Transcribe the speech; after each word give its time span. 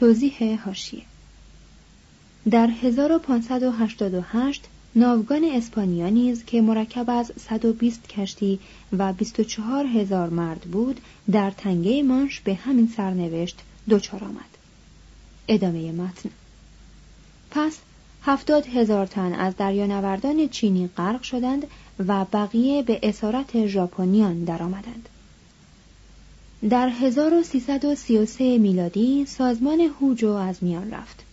توضیح 0.00 0.60
هاشیه. 0.64 1.02
در 2.50 2.66
1588 2.66 4.64
ناوگان 4.94 5.44
اسپانیا 5.44 6.08
نیز 6.08 6.44
که 6.44 6.60
مرکب 6.60 7.10
از 7.10 7.32
120 7.48 8.08
کشتی 8.08 8.58
و 8.98 9.12
24 9.12 9.86
هزار 9.86 10.28
مرد 10.28 10.60
بود 10.60 11.00
در 11.30 11.50
تنگه 11.50 12.02
مانش 12.02 12.40
به 12.40 12.54
همین 12.54 12.92
سرنوشت 12.96 13.58
دچار 13.90 14.24
آمد. 14.24 14.58
ادامه 15.48 15.92
متن. 15.92 16.30
پس 17.50 17.78
هفتاد 18.22 18.66
هزار 18.66 19.06
تن 19.06 19.32
از 19.32 19.56
دریانوردان 19.56 20.48
چینی 20.48 20.88
غرق 20.96 21.22
شدند 21.22 21.66
و 22.06 22.24
بقیه 22.24 22.82
به 22.82 23.00
اسارت 23.02 23.66
ژاپنیان 23.66 24.44
درآمدند. 24.44 25.08
در 26.68 26.88
1333 26.88 28.58
میلادی 28.58 29.26
سازمان 29.26 29.80
هوجو 29.80 30.30
از 30.30 30.56
میان 30.60 30.90
رفت. 30.90 31.24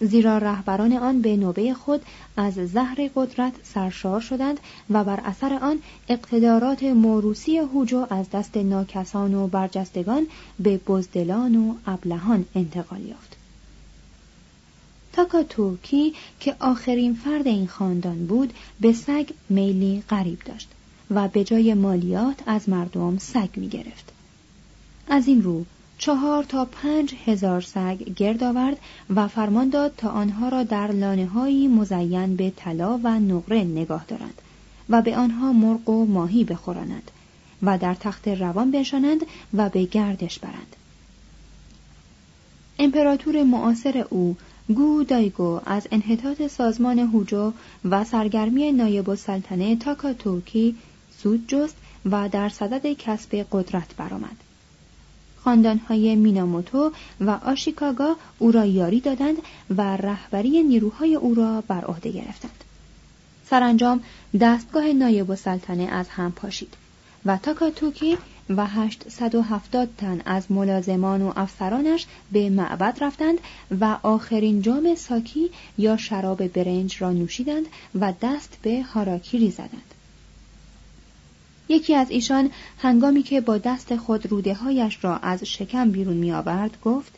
زیرا 0.00 0.38
رهبران 0.38 0.92
آن 0.92 1.20
به 1.20 1.36
نوبه 1.36 1.74
خود 1.74 2.02
از 2.36 2.54
زهر 2.54 3.10
قدرت 3.14 3.52
سرشار 3.62 4.20
شدند 4.20 4.60
و 4.90 5.04
بر 5.04 5.20
اثر 5.24 5.54
آن 5.62 5.78
اقتدارات 6.08 6.82
موروسی 6.82 7.58
هوجو 7.58 8.06
از 8.10 8.30
دست 8.30 8.56
ناکسان 8.56 9.34
و 9.34 9.46
برجستگان 9.46 10.26
به 10.58 10.76
بزدلان 10.86 11.56
و 11.56 11.74
ابلهان 11.86 12.44
انتقال 12.54 13.00
یافت. 13.00 13.36
تاکاتوکی 15.12 16.14
که 16.40 16.56
آخرین 16.60 17.14
فرد 17.14 17.46
این 17.46 17.66
خاندان 17.66 18.26
بود 18.26 18.52
به 18.80 18.92
سگ 18.92 19.28
میلی 19.48 20.02
غریب 20.10 20.38
داشت 20.44 20.68
و 21.10 21.28
به 21.28 21.44
جای 21.44 21.74
مالیات 21.74 22.42
از 22.46 22.68
مردم 22.68 23.18
سگ 23.18 23.48
می 23.56 23.68
گرفت. 23.68 24.12
از 25.12 25.28
این 25.28 25.42
رو 25.42 25.64
چهار 25.98 26.44
تا 26.44 26.64
پنج 26.64 27.14
هزار 27.26 27.60
سگ 27.60 28.02
گرد 28.16 28.44
آورد 28.44 28.78
و 29.14 29.28
فرمان 29.28 29.68
داد 29.68 29.94
تا 29.96 30.08
آنها 30.08 30.48
را 30.48 30.62
در 30.62 30.92
لانه 30.92 31.26
هایی 31.26 31.68
مزین 31.68 32.36
به 32.36 32.52
طلا 32.56 33.00
و 33.02 33.08
نقره 33.08 33.64
نگاه 33.64 34.04
دارند 34.08 34.42
و 34.88 35.02
به 35.02 35.16
آنها 35.16 35.52
مرغ 35.52 35.88
و 35.88 36.06
ماهی 36.06 36.44
بخورانند 36.44 37.10
و 37.62 37.78
در 37.78 37.94
تخت 37.94 38.28
روان 38.28 38.70
بنشانند 38.70 39.26
و 39.54 39.68
به 39.68 39.84
گردش 39.84 40.38
برند. 40.38 40.76
امپراتور 42.78 43.42
معاصر 43.42 44.06
او 44.10 44.36
گو 44.68 45.04
دایگو 45.04 45.60
از 45.66 45.88
انحطاط 45.90 46.46
سازمان 46.46 46.98
هوجو 46.98 47.52
و 47.84 48.04
سرگرمی 48.04 48.72
نایب 48.72 49.10
السلطنه 49.10 49.76
تاکاتوکی 49.76 50.76
سود 51.18 51.48
جست 51.48 51.76
و 52.10 52.28
در 52.28 52.48
صدد 52.48 52.92
کسب 52.92 53.46
قدرت 53.52 53.96
برآمد. 53.96 54.49
خاندانهای 55.44 56.16
میناموتو 56.16 56.92
و 57.20 57.30
آشیکاگا 57.30 58.16
او 58.38 58.52
را 58.52 58.64
یاری 58.64 59.00
دادند 59.00 59.36
و 59.76 59.96
رهبری 59.96 60.62
نیروهای 60.62 61.14
او 61.14 61.34
را 61.34 61.60
بر 61.60 61.84
عهده 61.84 62.10
گرفتند. 62.10 62.64
سرانجام 63.50 64.00
دستگاه 64.40 64.92
نایب 64.92 65.30
السلطنه 65.30 65.82
از 65.82 66.08
هم 66.08 66.32
پاشید 66.32 66.74
و 67.26 67.36
تاکاتوکی 67.36 68.18
و 68.56 68.66
870 68.66 69.88
تن 69.98 70.22
از 70.24 70.52
ملازمان 70.52 71.22
و 71.22 71.32
افسرانش 71.36 72.06
به 72.32 72.50
معبد 72.50 72.98
رفتند 73.00 73.38
و 73.80 73.96
آخرین 74.02 74.62
جام 74.62 74.94
ساکی 74.94 75.50
یا 75.78 75.96
شراب 75.96 76.46
برنج 76.46 77.02
را 77.02 77.12
نوشیدند 77.12 77.66
و 78.00 78.12
دست 78.22 78.58
به 78.62 78.82
هاراکیری 78.82 79.50
زدند. 79.50 79.94
یکی 81.70 81.94
از 81.94 82.10
ایشان 82.10 82.50
هنگامی 82.78 83.22
که 83.22 83.40
با 83.40 83.58
دست 83.58 83.96
خود 83.96 84.26
روده 84.26 84.54
هایش 84.54 85.04
را 85.04 85.16
از 85.16 85.44
شکم 85.44 85.90
بیرون 85.90 86.16
می 86.16 86.32
آورد 86.32 86.76
گفت 86.84 87.12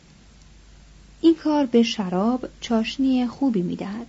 این 1.21 1.35
کار 1.35 1.65
به 1.65 1.83
شراب 1.83 2.49
چاشنی 2.61 3.27
خوبی 3.27 3.61
می 3.61 3.75
دهد. 3.75 4.07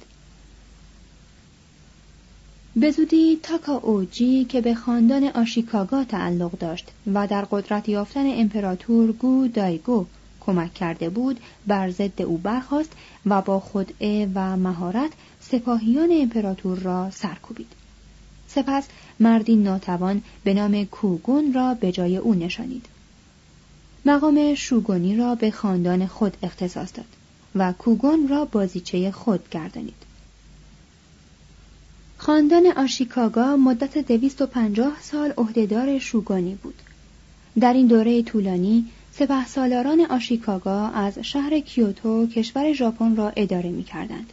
به 2.76 2.90
زودی 2.90 3.40
تاکا 3.42 3.76
اوجی 3.76 4.44
که 4.44 4.60
به 4.60 4.74
خاندان 4.74 5.24
آشیکاگا 5.24 6.04
تعلق 6.04 6.58
داشت 6.58 6.90
و 7.14 7.26
در 7.26 7.44
قدرت 7.50 7.88
یافتن 7.88 8.24
امپراتور 8.26 9.12
گو 9.12 9.48
دایگو 9.48 10.06
کمک 10.40 10.74
کرده 10.74 11.10
بود 11.10 11.40
بر 11.66 11.90
ضد 11.90 12.22
او 12.22 12.38
برخاست 12.38 12.92
و 13.26 13.42
با 13.42 13.60
خدعه 13.60 14.28
و 14.34 14.56
مهارت 14.56 15.12
سپاهیان 15.40 16.08
امپراتور 16.12 16.78
را 16.78 17.10
سرکوبید 17.10 17.83
سپس 18.54 18.84
مردی 19.20 19.56
ناتوان 19.56 20.22
به 20.44 20.54
نام 20.54 20.84
کوگون 20.84 21.52
را 21.52 21.74
به 21.74 21.92
جای 21.92 22.16
او 22.16 22.34
نشانید 22.34 22.86
مقام 24.04 24.54
شوگونی 24.54 25.16
را 25.16 25.34
به 25.34 25.50
خاندان 25.50 26.06
خود 26.06 26.36
اختصاص 26.42 26.88
داد 26.94 27.06
و 27.54 27.72
کوگون 27.72 28.28
را 28.28 28.44
بازیچه 28.44 29.10
خود 29.10 29.50
گردانید 29.50 30.04
خاندان 32.18 32.66
آشیکاگا 32.66 33.56
مدت 33.56 33.98
دویست 33.98 34.42
و 34.42 34.46
پنجاه 34.46 34.96
سال 35.00 35.32
عهدهدار 35.38 35.98
شوگانی 35.98 36.54
بود. 36.54 36.74
در 37.60 37.72
این 37.72 37.86
دوره 37.86 38.22
طولانی 38.22 38.84
سپه 39.12 39.46
سالاران 39.46 40.00
آشیکاگا 40.00 40.88
از 40.88 41.18
شهر 41.18 41.60
کیوتو 41.60 42.26
کشور 42.26 42.72
ژاپن 42.72 43.16
را 43.16 43.32
اداره 43.36 43.70
می 43.70 43.84
کردند. 43.84 44.32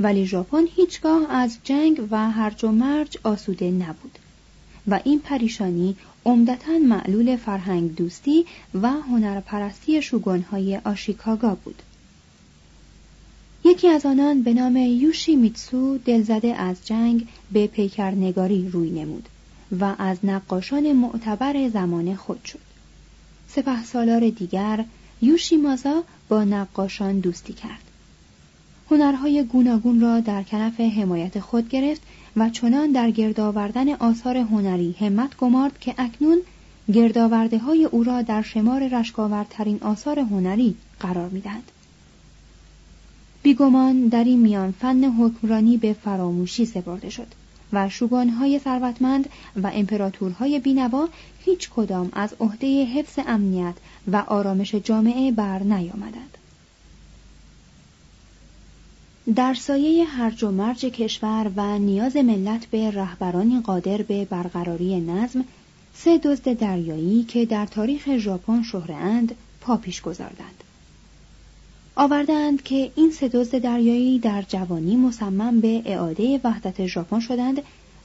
ولی 0.00 0.26
ژاپن 0.26 0.64
هیچگاه 0.76 1.30
از 1.30 1.58
جنگ 1.64 2.08
و 2.10 2.30
هرج 2.30 2.64
و 2.64 2.68
مرج 2.68 3.18
آسوده 3.22 3.70
نبود 3.70 4.18
و 4.88 5.00
این 5.04 5.20
پریشانی 5.20 5.96
عمدتا 6.26 6.78
معلول 6.78 7.36
فرهنگ 7.36 7.94
دوستی 7.94 8.46
و 8.82 8.90
هنرپرستی 8.90 10.02
شوگونهای 10.02 10.76
آشیکاگا 10.76 11.54
بود. 11.54 11.82
یکی 13.64 13.88
از 13.88 14.06
آنان 14.06 14.42
به 14.42 14.54
نام 14.54 14.76
یوشی 14.76 15.36
میتسو 15.36 15.98
دلزده 15.98 16.54
از 16.54 16.76
جنگ 16.84 17.28
به 17.52 17.66
پیکرنگاری 17.66 18.68
روی 18.68 18.90
نمود 18.90 19.28
و 19.80 19.94
از 19.98 20.18
نقاشان 20.22 20.92
معتبر 20.92 21.68
زمان 21.68 22.14
خود 22.16 22.44
شد. 22.44 22.58
سپه 23.48 23.84
سالار 23.84 24.28
دیگر 24.30 24.84
یوشی 25.22 25.56
مازا 25.56 26.04
با 26.28 26.44
نقاشان 26.44 27.20
دوستی 27.20 27.52
کرد. 27.52 27.93
هنرهای 28.94 29.42
گوناگون 29.42 30.00
را 30.00 30.20
در 30.20 30.42
کنف 30.42 30.80
حمایت 30.80 31.40
خود 31.40 31.68
گرفت 31.68 32.02
و 32.36 32.50
چنان 32.50 32.92
در 32.92 33.10
گرد 33.10 33.40
آوردن 33.40 33.94
آثار 33.94 34.36
هنری 34.36 34.96
همت 35.00 35.36
گمارد 35.36 35.78
که 35.78 35.94
اکنون 35.98 36.38
گردآورده 36.92 37.58
های 37.58 37.84
او 37.84 38.04
را 38.04 38.22
در 38.22 38.42
شمار 38.42 38.88
رشکاورترین 38.88 39.78
آثار 39.82 40.18
هنری 40.18 40.74
قرار 41.00 41.28
می‌دهند. 41.28 41.70
بیگمان 43.42 44.06
در 44.08 44.24
این 44.24 44.40
میان 44.40 44.72
فن 44.72 45.04
حکمرانی 45.04 45.76
به 45.76 45.92
فراموشی 45.92 46.66
سپرده 46.66 47.10
شد 47.10 47.28
و 47.72 47.88
شوگانهای 47.88 48.58
ثروتمند 48.58 49.28
و 49.62 49.70
امپراتورهای 49.74 50.58
بینوا 50.58 51.08
هیچ 51.44 51.70
کدام 51.70 52.08
از 52.12 52.34
عهده 52.40 52.84
حفظ 52.84 53.18
امنیت 53.26 53.74
و 54.12 54.16
آرامش 54.16 54.74
جامعه 54.74 55.32
بر 55.32 55.58
نیامدند. 55.58 56.38
در 59.36 59.54
سایه 59.54 60.04
هرج 60.04 60.44
و 60.44 60.50
مرج 60.50 60.84
کشور 60.84 61.50
و 61.56 61.78
نیاز 61.78 62.16
ملت 62.16 62.66
به 62.66 62.90
رهبرانی 62.90 63.60
قادر 63.60 64.02
به 64.02 64.24
برقراری 64.24 65.00
نظم 65.00 65.44
سه 65.94 66.18
دزد 66.18 66.52
دریایی 66.58 67.22
که 67.22 67.46
در 67.46 67.66
تاریخ 67.66 68.16
ژاپن 68.16 68.62
شهرهاند 68.62 69.34
پا 69.60 69.76
پیش 69.76 70.02
گذاردند. 70.02 70.64
آوردند 71.96 72.62
که 72.62 72.90
این 72.94 73.10
سه 73.10 73.28
دزد 73.28 73.58
دریایی 73.58 74.18
در 74.18 74.42
جوانی 74.42 74.96
مصمم 74.96 75.60
به 75.60 75.82
اعاده 75.84 76.40
وحدت 76.44 76.86
ژاپن 76.86 77.20
شدند 77.20 77.62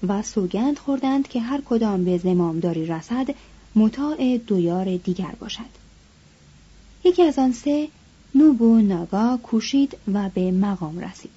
و 0.07 0.21
سوگند 0.21 0.79
خوردند 0.79 1.27
که 1.27 1.39
هر 1.41 1.61
کدام 1.69 2.05
به 2.05 2.17
زمامداری 2.17 2.85
رسد 2.85 3.27
مطاع 3.75 4.37
دویار 4.37 4.97
دیگر 4.97 5.33
باشد. 5.39 5.79
یکی 7.03 7.23
از 7.23 7.39
آن 7.39 7.51
سه 7.51 7.87
نوبو 8.35 8.81
ناگا 8.81 9.39
کوشید 9.43 9.97
و 10.13 10.29
به 10.33 10.51
مقام 10.51 10.99
رسید 10.99 11.31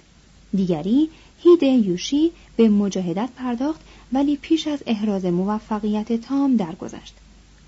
دیگری 0.55 1.09
هید 1.39 1.63
یوشی 1.63 2.31
به 2.57 2.69
مجاهدت 2.69 3.29
پرداخت 3.37 3.81
ولی 4.13 4.37
پیش 4.37 4.67
از 4.67 4.83
احراز 4.87 5.25
موفقیت 5.25 6.13
تام 6.13 6.57
درگذشت 6.57 7.15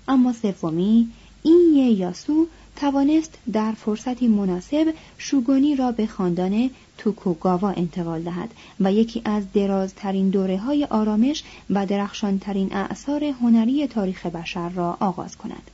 اما 0.07 0.33
سومی 0.33 1.09
این 1.43 1.75
یاسو 1.97 2.47
توانست 2.75 3.37
در 3.53 3.71
فرصتی 3.71 4.27
مناسب 4.27 4.93
شوگونی 5.17 5.75
را 5.75 5.91
به 5.91 6.07
خاندان 6.07 6.69
توکوگاوا 6.97 7.69
انتقال 7.69 8.21
دهد 8.21 8.53
و 8.79 8.93
یکی 8.93 9.21
از 9.25 9.43
درازترین 9.53 10.29
دوره 10.29 10.57
های 10.57 10.85
آرامش 10.85 11.43
و 11.69 11.85
درخشانترین 11.85 12.73
اعثار 12.73 13.23
هنری 13.23 13.87
تاریخ 13.87 14.25
بشر 14.25 14.69
را 14.69 14.97
آغاز 14.99 15.37
کند. 15.37 15.71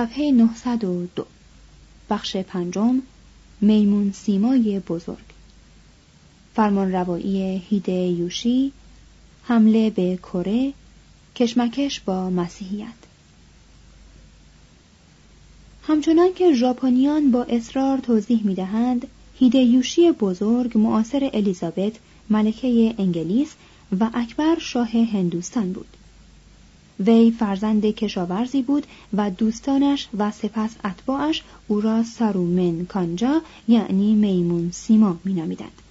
صفحه 0.00 0.30
902 0.30 1.26
بخش 2.10 2.36
پنجم 2.36 3.02
میمون 3.60 4.12
سیمای 4.12 4.80
بزرگ. 4.80 5.24
فرمان 6.54 6.92
روایی 6.92 7.62
هیده 7.68 7.92
یوشی 7.92 8.72
حمله 9.42 9.90
به 9.90 10.16
کره 10.16 10.72
کشمکش 11.36 12.00
با 12.00 12.30
مسیحیت. 12.30 13.00
همچنان 15.82 16.34
که 16.34 16.54
ژاپنیان 16.54 17.30
با 17.30 17.42
اصرار 17.42 17.98
توضیح 17.98 18.40
می 18.44 18.54
دهند 18.54 19.06
هیدیوشی 19.38 20.12
بزرگ 20.12 20.78
معاصر 20.78 21.30
الیزابت 21.32 21.92
ملکه 22.30 22.94
انگلیس 22.98 23.54
و 24.00 24.10
اکبر 24.14 24.58
شاه 24.58 24.90
هندوستان 24.90 25.72
بود. 25.72 25.96
وی 27.06 27.30
فرزند 27.30 27.84
کشاورزی 27.86 28.62
بود 28.62 28.86
و 29.12 29.30
دوستانش 29.30 30.08
و 30.18 30.30
سپس 30.30 30.70
اتباعش 30.84 31.42
او 31.68 31.80
را 31.80 32.02
سارومن 32.02 32.86
کانجا 32.86 33.42
یعنی 33.68 34.14
میمون 34.14 34.70
سیما 34.70 35.18
مینامیدند 35.24 35.82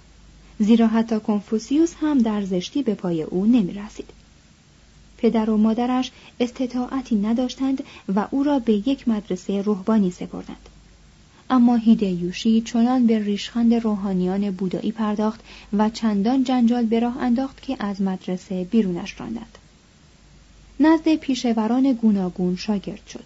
زیرا 0.58 0.86
حتی 0.86 1.20
کنفوسیوس 1.20 1.94
هم 2.00 2.18
در 2.18 2.44
زشتی 2.44 2.82
به 2.82 2.94
پای 2.94 3.22
او 3.22 3.46
نمی 3.46 3.72
رسید. 3.72 4.10
پدر 5.18 5.50
و 5.50 5.56
مادرش 5.56 6.10
استطاعتی 6.40 7.16
نداشتند 7.16 7.84
و 8.14 8.26
او 8.30 8.42
را 8.42 8.58
به 8.58 8.72
یک 8.72 9.08
مدرسه 9.08 9.62
روحانی 9.62 10.10
سپردند. 10.10 10.68
اما 11.50 11.76
هیدیوشی 11.76 12.60
چنان 12.60 13.06
به 13.06 13.18
ریشخند 13.18 13.74
روحانیان 13.74 14.50
بودایی 14.50 14.92
پرداخت 14.92 15.40
و 15.72 15.90
چندان 15.90 16.44
جنجال 16.44 16.86
به 16.86 17.00
راه 17.00 17.18
انداخت 17.18 17.62
که 17.62 17.76
از 17.80 18.02
مدرسه 18.02 18.64
بیرونش 18.64 19.20
راندند. 19.20 19.58
نزد 20.80 21.14
پیشوران 21.14 21.92
گوناگون 21.92 22.56
شاگرد 22.56 23.06
شد 23.06 23.24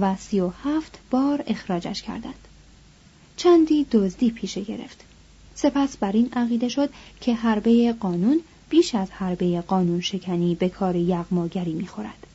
و 0.00 0.16
سی 0.16 0.40
و 0.40 0.48
هفت 0.64 0.98
بار 1.10 1.44
اخراجش 1.46 2.02
کردند. 2.02 2.48
چندی 3.36 3.86
دزدی 3.92 4.30
پیشه 4.30 4.60
گرفت. 4.60 5.04
سپس 5.54 5.96
بر 5.96 6.12
این 6.12 6.28
عقیده 6.32 6.68
شد 6.68 6.90
که 7.20 7.34
حربه 7.34 7.92
قانون 7.92 8.40
بیش 8.70 8.94
از 8.94 9.10
حربه 9.10 9.60
قانون 9.60 10.00
شکنی 10.00 10.54
به 10.54 10.68
کار 10.68 10.96
یغماگری 10.96 11.72
می‌خورد 11.72 12.26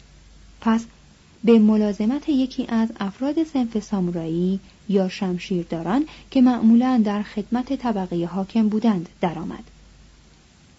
پس 0.62 0.86
به 1.44 1.60
ملازمت 1.60 2.30
یکی 2.30 2.66
از 2.68 2.90
افراد 3.00 3.44
سنف 3.44 3.80
سامورایی 3.80 4.60
یا 4.90 5.10
شمشیرداران 5.10 6.06
که 6.32 6.42
معمولا 6.42 7.02
در 7.06 7.24
خدمت 7.24 7.74
طبقه 7.74 8.26
حاکم 8.26 8.70
بودند 8.70 9.10
درآمد 9.22 9.64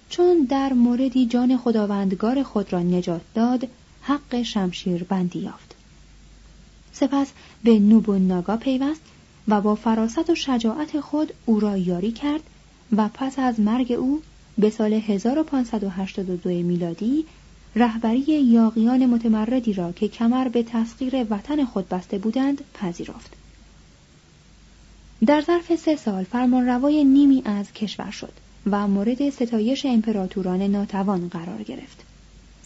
چون 0.09 0.47
در 0.51 0.73
موردی 0.73 1.27
جان 1.27 1.57
خداوندگار 1.57 2.43
خود 2.43 2.73
را 2.73 2.81
نجات 2.81 3.21
داد 3.35 3.69
حق 4.03 4.43
شمشیر 4.43 5.05
بندی 5.05 5.39
یافت 5.39 5.75
سپس 6.93 7.33
به 7.65 7.79
نوبو 7.79 8.19
ناگا 8.19 8.57
پیوست 8.57 9.01
و 9.49 9.61
با 9.61 9.75
فراست 9.75 10.31
و 10.31 10.35
شجاعت 10.35 11.01
خود 11.01 11.33
او 11.47 11.61
را 11.61 11.77
یاری 11.77 12.13
کرد 12.13 12.43
و 12.97 13.09
پس 13.15 13.39
از 13.39 13.61
مرگ 13.61 13.93
او 13.93 14.23
به 14.59 14.71
سال 14.71 14.93
1582 14.93 16.51
میلادی 16.51 17.25
رهبری 17.77 18.45
یاقیان 18.45 19.07
متمردی 19.07 19.73
را 19.73 19.93
که 19.93 20.09
کمر 20.09 20.49
به 20.49 20.63
تسخیر 20.63 21.27
وطن 21.31 21.65
خود 21.65 21.89
بسته 21.89 22.19
بودند 22.19 22.65
پذیرفت. 22.75 23.33
در 25.27 25.41
ظرف 25.41 25.77
سه 25.77 25.97
سال 25.97 26.25
فرمانروای 26.25 27.05
نیمی 27.05 27.43
از 27.45 27.73
کشور 27.73 28.11
شد 28.11 28.33
و 28.71 28.89
مورد 28.89 29.31
ستایش 29.31 29.87
امپراتوران 29.87 30.63
ناتوان 30.63 31.29
قرار 31.29 31.63
گرفت. 31.63 32.05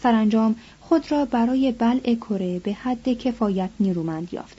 سرانجام 0.02 0.56
خود 0.80 1.12
را 1.12 1.24
برای 1.24 1.72
بلع 1.72 2.14
کره 2.14 2.58
به 2.58 2.72
حد 2.72 3.08
کفایت 3.08 3.70
نیرومند 3.80 4.34
یافت 4.34 4.58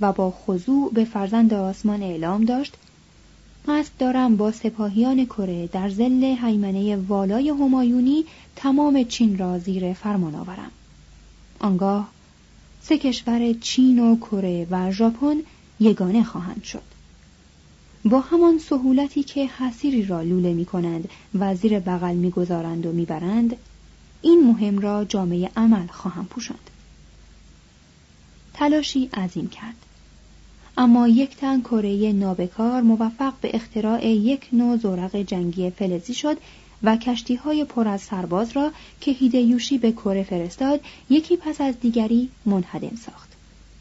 و 0.00 0.12
با 0.12 0.30
خضوع 0.30 0.92
به 0.92 1.04
فرزند 1.04 1.54
آسمان 1.54 2.02
اعلام 2.02 2.44
داشت 2.44 2.74
قصد 3.68 3.90
دارم 3.98 4.36
با 4.36 4.52
سپاهیان 4.52 5.24
کره 5.24 5.66
در 5.66 5.88
زل 5.88 6.24
حیمنه 6.24 6.96
والای 6.96 7.48
همایونی 7.48 8.24
تمام 8.56 9.04
چین 9.04 9.38
را 9.38 9.58
زیر 9.58 9.92
فرمان 9.92 10.34
آورم 10.34 10.70
آنگاه 11.60 12.08
سه 12.82 12.98
کشور 12.98 13.52
چین 13.52 13.98
و 13.98 14.16
کره 14.16 14.66
و 14.70 14.92
ژاپن 14.92 15.36
یگانه 15.80 16.24
خواهند 16.24 16.62
شد 16.62 16.91
با 18.04 18.20
همان 18.20 18.58
سهولتی 18.58 19.22
که 19.22 19.46
حسیری 19.46 20.04
را 20.04 20.22
لوله 20.22 20.52
می 20.52 20.64
کنند 20.64 21.08
و 21.38 21.54
زیر 21.54 21.78
بغل 21.78 22.14
می 22.14 22.30
گذارند 22.30 22.86
و 22.86 22.92
می‌برند 22.92 23.56
این 24.22 24.46
مهم 24.46 24.78
را 24.78 25.04
جامعه 25.04 25.50
عمل 25.56 25.86
خواهم 25.86 26.24
پوشاند. 26.24 26.70
تلاشی 28.54 29.06
عظیم 29.14 29.48
کرد. 29.48 29.74
اما 30.78 31.08
یک 31.08 31.36
تن 31.36 31.60
کره 31.60 32.12
نابکار 32.12 32.82
موفق 32.82 33.32
به 33.40 33.50
اختراع 33.54 34.06
یک 34.06 34.48
نوع 34.52 34.76
زورق 34.76 35.16
جنگی 35.16 35.70
فلزی 35.70 36.14
شد 36.14 36.36
و 36.82 36.96
کشتی 36.96 37.34
های 37.34 37.64
پر 37.64 37.88
از 37.88 38.00
سرباز 38.00 38.52
را 38.56 38.72
که 39.00 39.10
هیدیوشی 39.10 39.78
به 39.78 39.92
کره 39.92 40.22
فرستاد 40.22 40.80
یکی 41.10 41.36
پس 41.36 41.60
از 41.60 41.80
دیگری 41.80 42.28
منهدم 42.46 42.96
ساخت. 42.96 43.28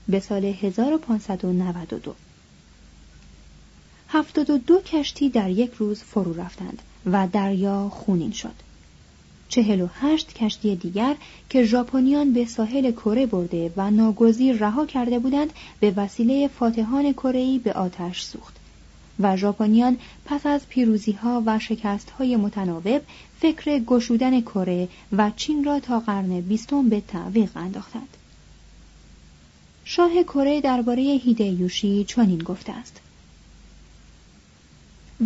به 0.07 0.19
سال 0.19 0.45
1592 0.45 2.15
دو 4.67 4.81
کشتی 4.81 5.29
در 5.29 5.49
یک 5.49 5.73
روز 5.73 5.99
فرو 5.99 6.33
رفتند 6.33 6.81
و 7.05 7.27
دریا 7.31 7.89
خونین 7.89 8.31
شد 8.31 8.53
چهل 9.49 9.81
و 9.81 9.87
هشت 9.93 10.33
کشتی 10.33 10.75
دیگر 10.75 11.15
که 11.49 11.63
ژاپنیان 11.63 12.33
به 12.33 12.45
ساحل 12.45 12.91
کره 12.91 13.25
برده 13.25 13.71
و 13.77 13.91
ناگزیر 13.91 14.55
رها 14.55 14.85
کرده 14.85 15.19
بودند 15.19 15.53
به 15.79 15.93
وسیله 15.97 16.47
فاتحان 16.47 17.13
کره‌ای 17.13 17.59
به 17.59 17.73
آتش 17.73 18.21
سوخت 18.21 18.55
و 19.19 19.37
ژاپنیان 19.37 19.97
پس 20.25 20.45
از 20.45 20.67
پیروزی 20.69 21.11
ها 21.11 21.43
و 21.45 21.59
شکست 21.59 22.09
های 22.09 22.35
متناوب 22.35 23.01
فکر 23.39 23.79
گشودن 23.79 24.41
کره 24.41 24.87
و 25.17 25.31
چین 25.35 25.63
را 25.63 25.79
تا 25.79 25.99
قرن 25.99 26.41
بیستم 26.41 26.89
به 26.89 27.01
تعویق 27.07 27.51
انداختند. 27.55 28.17
شاه 29.85 30.23
کره 30.23 30.61
درباره 30.61 31.01
هیدیوشی 31.01 32.03
چنین 32.03 32.39
گفته 32.39 32.71
است: 32.71 33.01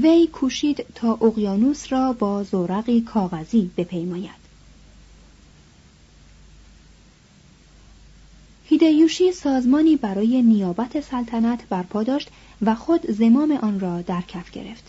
وی 0.03 0.27
کوشید 0.27 0.85
تا 0.95 1.13
اقیانوس 1.13 1.91
را 1.93 2.13
با 2.13 2.43
زورقی 2.43 3.01
کاغذی 3.01 3.71
بپیماید. 3.77 4.45
هیدیوشی 8.65 9.31
سازمانی 9.31 9.95
برای 9.95 10.41
نیابت 10.41 11.01
سلطنت 11.01 11.67
برپا 11.69 12.03
داشت 12.03 12.29
و 12.61 12.75
خود 12.75 13.11
زمام 13.11 13.51
آن 13.51 13.79
را 13.79 14.01
در 14.01 14.21
کف 14.21 14.51
گرفت. 14.51 14.83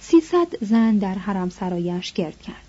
سیصد 0.00 0.64
زن 0.64 0.98
در 0.98 1.14
حرم 1.14 1.50
سرایش 1.50 2.12
گرد 2.12 2.42
کرد. 2.42 2.65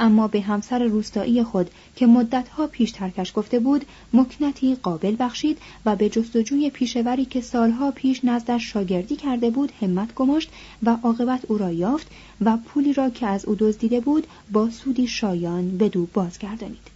اما 0.00 0.28
به 0.28 0.40
همسر 0.40 0.82
روستایی 0.84 1.42
خود 1.42 1.70
که 1.96 2.06
مدتها 2.06 2.66
پیش 2.66 2.90
ترکش 2.90 3.32
گفته 3.36 3.60
بود 3.60 3.84
مکنتی 4.12 4.74
قابل 4.74 5.16
بخشید 5.18 5.58
و 5.86 5.96
به 5.96 6.08
جستجوی 6.08 6.70
پیشوری 6.70 7.24
که 7.24 7.40
سالها 7.40 7.90
پیش 7.90 8.24
نزدش 8.24 8.72
شاگردی 8.72 9.16
کرده 9.16 9.50
بود 9.50 9.72
همت 9.80 10.14
گماشت 10.14 10.50
و 10.82 10.96
عاقبت 11.02 11.40
او 11.48 11.58
را 11.58 11.70
یافت 11.70 12.10
و 12.40 12.56
پولی 12.56 12.92
را 12.92 13.10
که 13.10 13.26
از 13.26 13.44
او 13.44 13.54
دزدیده 13.54 14.00
بود 14.00 14.26
با 14.52 14.70
سودی 14.70 15.06
شایان 15.06 15.78
به 15.78 15.88
دو 15.88 16.06
بازگردانید. 16.06 16.90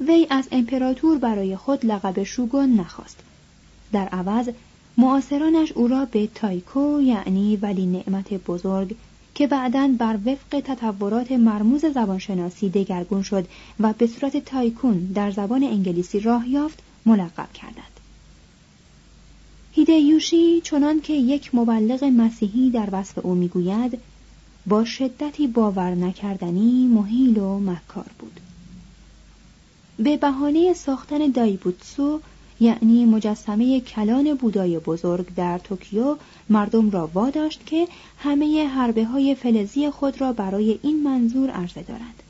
وی 0.00 0.26
از 0.30 0.48
امپراتور 0.52 1.18
برای 1.18 1.56
خود 1.56 1.86
لقب 1.86 2.22
شوگون 2.22 2.74
نخواست. 2.80 3.20
در 3.92 4.08
عوض 4.08 4.48
معاصرانش 4.98 5.72
او 5.72 5.88
را 5.88 6.04
به 6.04 6.28
تایکو 6.34 7.00
یعنی 7.02 7.56
ولی 7.56 7.86
نعمت 7.86 8.34
بزرگ 8.34 8.96
که 9.34 9.46
بعدا 9.46 9.94
بر 9.98 10.18
وفق 10.26 10.60
تطورات 10.60 11.32
مرموز 11.32 11.84
زبانشناسی 11.86 12.68
دگرگون 12.68 13.22
شد 13.22 13.48
و 13.80 13.92
به 13.92 14.06
صورت 14.06 14.44
تایکون 14.44 14.98
در 14.98 15.30
زبان 15.30 15.64
انگلیسی 15.64 16.20
راه 16.20 16.48
یافت 16.48 16.78
ملقب 17.06 17.52
کردند. 17.52 18.00
هیدیوشی 19.72 20.60
چنان 20.60 21.00
که 21.00 21.12
یک 21.12 21.54
مبلغ 21.54 22.04
مسیحی 22.04 22.70
در 22.70 22.88
وصف 22.92 23.18
او 23.22 23.34
می‌گوید 23.34 23.98
با 24.66 24.84
شدتی 24.84 25.46
باور 25.46 25.94
نکردنی 25.94 26.86
محیل 26.86 27.38
و 27.38 27.58
مکار 27.58 28.10
بود. 28.18 28.40
به 29.96 30.16
بهانه 30.16 30.74
ساختن 30.74 31.18
دایبوتسو 31.30 32.20
یعنی 32.62 33.04
مجسمه 33.04 33.80
کلان 33.80 34.34
بودای 34.34 34.78
بزرگ 34.78 35.34
در 35.34 35.58
توکیو 35.58 36.16
مردم 36.48 36.90
را 36.90 37.10
واداشت 37.14 37.66
که 37.66 37.88
همه 38.18 38.68
حربه 38.68 39.04
های 39.04 39.34
فلزی 39.34 39.90
خود 39.90 40.20
را 40.20 40.32
برای 40.32 40.78
این 40.82 41.02
منظور 41.02 41.50
عرضه 41.50 41.82
دارند 41.82 42.22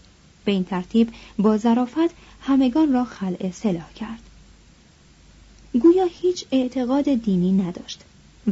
به 0.44 0.52
این 0.52 0.64
ترتیب 0.64 1.08
با 1.38 1.58
ظرافت 1.58 2.14
همگان 2.40 2.92
را 2.92 3.04
خلع 3.04 3.50
سلاح 3.50 3.92
کرد 3.92 4.20
گویا 5.80 6.04
هیچ 6.20 6.44
اعتقاد 6.52 7.14
دینی 7.14 7.52
نداشت 7.52 8.00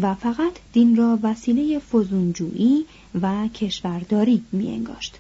و 0.01 0.15
فقط 0.15 0.53
دین 0.73 0.97
را 0.97 1.19
وسیله 1.23 1.79
فزونجویی 1.79 2.85
و 3.23 3.49
کشورداری 3.49 4.45
می 4.53 4.69
انگاشت. 4.69 5.19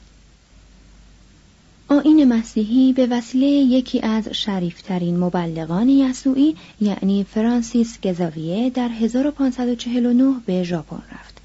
آین 1.93 2.25
مسیحی 2.25 2.93
به 2.93 3.07
وسیله 3.07 3.47
یکی 3.47 4.01
از 4.01 4.29
شریفترین 4.29 5.19
مبلغان 5.19 5.89
یسوعی 5.89 6.57
یعنی 6.81 7.25
فرانسیس 7.25 8.01
گزاویه 8.01 8.71
در 8.71 8.89
1549 8.89 10.35
به 10.47 10.63
ژاپن 10.63 11.03
رفت 11.13 11.41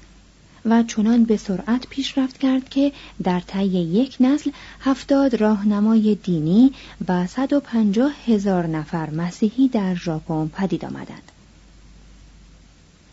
و 0.64 0.82
چنان 0.82 1.24
به 1.24 1.36
سرعت 1.36 1.86
پیشرفت 1.88 2.38
کرد 2.38 2.68
که 2.68 2.92
در 3.22 3.40
طی 3.40 3.66
یک 3.66 4.16
نسل 4.20 4.50
هفتاد 4.80 5.34
راهنمای 5.34 6.14
دینی 6.14 6.72
و 7.08 7.26
150 7.26 8.12
هزار 8.26 8.66
نفر 8.66 9.10
مسیحی 9.10 9.68
در 9.68 9.94
ژاپن 9.94 10.48
پدید 10.48 10.84
آمدند. 10.84 11.32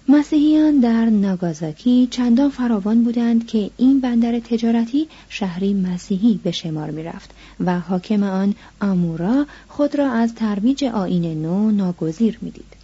مسیحیان 0.07 0.79
در 0.79 1.05
ناگازاکی 1.05 2.07
چندان 2.11 2.49
فراوان 2.49 3.03
بودند 3.03 3.47
که 3.47 3.69
این 3.77 3.99
بندر 3.99 4.39
تجارتی 4.39 5.07
شهری 5.29 5.73
مسیحی 5.73 6.39
به 6.43 6.51
شمار 6.51 6.91
می 6.91 7.03
رفت 7.03 7.31
و 7.59 7.79
حاکم 7.79 8.23
آن 8.23 8.55
آمورا 8.81 9.45
خود 9.67 9.95
را 9.95 10.11
از 10.11 10.35
ترویج 10.35 10.83
آین 10.83 11.41
نو 11.41 11.71
ناگزیر 11.71 12.37
می 12.41 12.51
دید. 12.51 12.75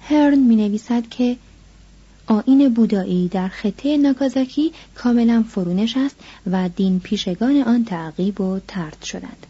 هرن 0.00 0.38
می 0.38 0.56
نویسد 0.56 1.08
که 1.08 1.36
آین 2.26 2.74
بودایی 2.74 3.28
در 3.28 3.48
خطه 3.48 3.96
ناگازاکی 3.96 4.72
کاملا 4.94 5.44
فرونش 5.48 5.96
است 5.96 6.16
و 6.50 6.68
دین 6.68 7.00
پیشگان 7.00 7.62
آن 7.62 7.84
تعقیب 7.84 8.40
و 8.40 8.60
ترد 8.68 9.02
شدند. 9.02 9.46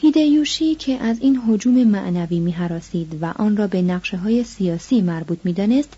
هیدیوشی 0.00 0.74
که 0.74 0.98
از 0.98 1.18
این 1.20 1.36
حجوم 1.36 1.84
معنوی 1.84 2.40
میهراسید 2.40 3.18
و 3.22 3.26
آن 3.36 3.56
را 3.56 3.66
به 3.66 3.82
نقشه 3.82 4.16
های 4.16 4.44
سیاسی 4.44 5.00
مربوط 5.00 5.38
می‌دانست 5.44 5.88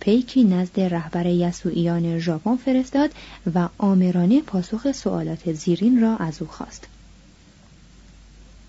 پیکی 0.00 0.44
نزد 0.44 0.80
رهبر 0.80 1.26
یسوعیان 1.26 2.18
ژاپن 2.18 2.56
فرستاد 2.56 3.10
و 3.54 3.68
آمرانه 3.78 4.40
پاسخ 4.40 4.92
سوالات 4.92 5.52
زیرین 5.52 6.00
را 6.00 6.16
از 6.16 6.42
او 6.42 6.48
خواست. 6.48 6.86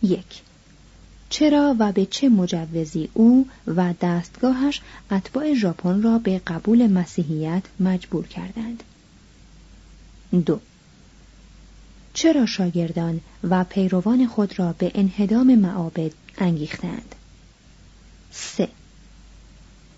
یک. 0.03 0.41
چرا 1.29 1.75
و 1.79 1.91
به 1.91 2.05
چه 2.05 2.29
مجوزی 2.29 3.09
او 3.13 3.47
و 3.67 3.93
دستگاهش 4.01 4.81
اتباع 5.11 5.53
ژاپن 5.53 6.01
را 6.01 6.17
به 6.17 6.41
قبول 6.47 6.87
مسیحیت 6.87 7.63
مجبور 7.79 8.27
کردند؟ 8.27 8.83
دو. 10.45 10.59
چرا 12.13 12.45
شاگردان 12.45 13.21
و 13.49 13.63
پیروان 13.63 14.27
خود 14.27 14.59
را 14.59 14.73
به 14.73 14.91
انهدام 14.95 15.55
معابد 15.55 16.11
انگیختند؟ 16.37 17.15
سه 18.31 18.67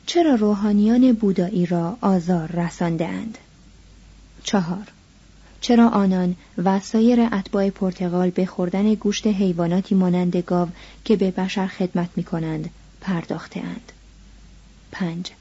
چرا 0.05 0.35
روحانیان 0.35 1.13
بودایی 1.13 1.65
را 1.65 1.97
آزار 2.01 2.51
رساندهاند؟ 2.51 3.37
چهار 4.43 4.87
چرا 5.61 5.89
آنان 5.89 6.35
و 6.57 6.79
سایر 6.79 7.21
اتباع 7.21 7.69
پرتغال 7.69 8.29
به 8.29 8.45
خوردن 8.45 8.93
گوشت 8.93 9.27
حیواناتی 9.27 9.95
مانند 9.95 10.37
گاو 10.37 10.69
که 11.05 11.15
به 11.15 11.31
بشر 11.31 11.67
خدمت 11.67 12.09
می 12.15 12.23
کنند 12.23 12.69
پرداختهاند؟ 13.01 13.91
پنج 14.91 15.31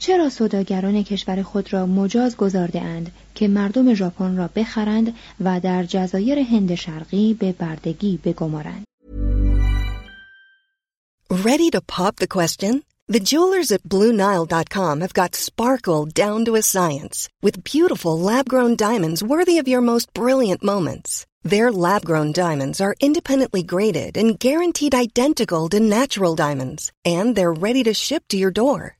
چرا 0.00 0.28
سوداگران 0.28 1.02
کشور 1.02 1.42
خود 1.42 1.72
را 1.72 1.86
مجاز 1.86 2.36
گذارده 2.36 2.80
اند 2.80 3.12
که 3.34 3.48
مردم 3.48 3.94
ژاپن 3.94 4.36
را 4.36 4.50
بخرند 4.56 5.14
و 5.40 5.60
در 5.60 5.84
جزایر 5.84 6.38
هند 6.38 6.74
شرقی 6.74 7.34
به 7.34 7.52
بردگی 7.52 8.20
بگمارند؟ 8.24 8.84
Ready 11.30 11.70
to 11.70 11.80
pop 11.96 12.16
the 12.16 12.26
question? 12.38 12.82
The 13.14 13.26
jewelers 13.30 13.70
at 13.76 13.82
BlueNile.com 13.92 15.00
have 15.00 15.14
got 15.20 15.34
sparkle 15.48 16.02
down 16.22 16.44
to 16.44 16.56
a 16.56 16.62
science 16.74 17.16
with 17.44 17.64
beautiful 17.74 18.14
lab-grown 18.30 18.74
diamonds 18.76 19.22
worthy 19.22 19.56
of 19.58 19.68
your 19.72 19.82
most 19.92 20.06
brilliant 20.20 20.62
moments. 20.72 21.10
Their 21.52 21.68
lab-grown 21.84 22.30
diamonds 22.44 22.80
are 22.80 23.00
independently 23.08 23.62
graded 23.74 24.12
and 24.20 24.38
guaranteed 24.48 24.94
identical 25.06 25.68
to 25.72 25.80
natural 25.98 26.34
diamonds, 26.46 26.82
and 27.04 27.26
they're 27.34 27.62
ready 27.66 27.82
to 27.84 27.94
ship 27.94 28.22
to 28.28 28.36
your 28.36 28.54
door. 28.62 28.99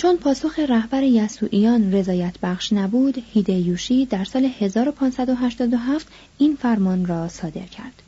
چون 0.00 0.16
پاسخ 0.16 0.58
رهبر 0.58 1.02
یسوعیان 1.02 1.92
رضایت 1.92 2.34
بخش 2.42 2.72
نبود، 2.72 3.24
هیدیوشی 3.32 4.06
در 4.06 4.24
سال 4.24 4.50
1587 4.60 6.06
این 6.38 6.56
فرمان 6.56 7.06
را 7.06 7.28
صادر 7.28 7.66
کرد. 7.66 8.02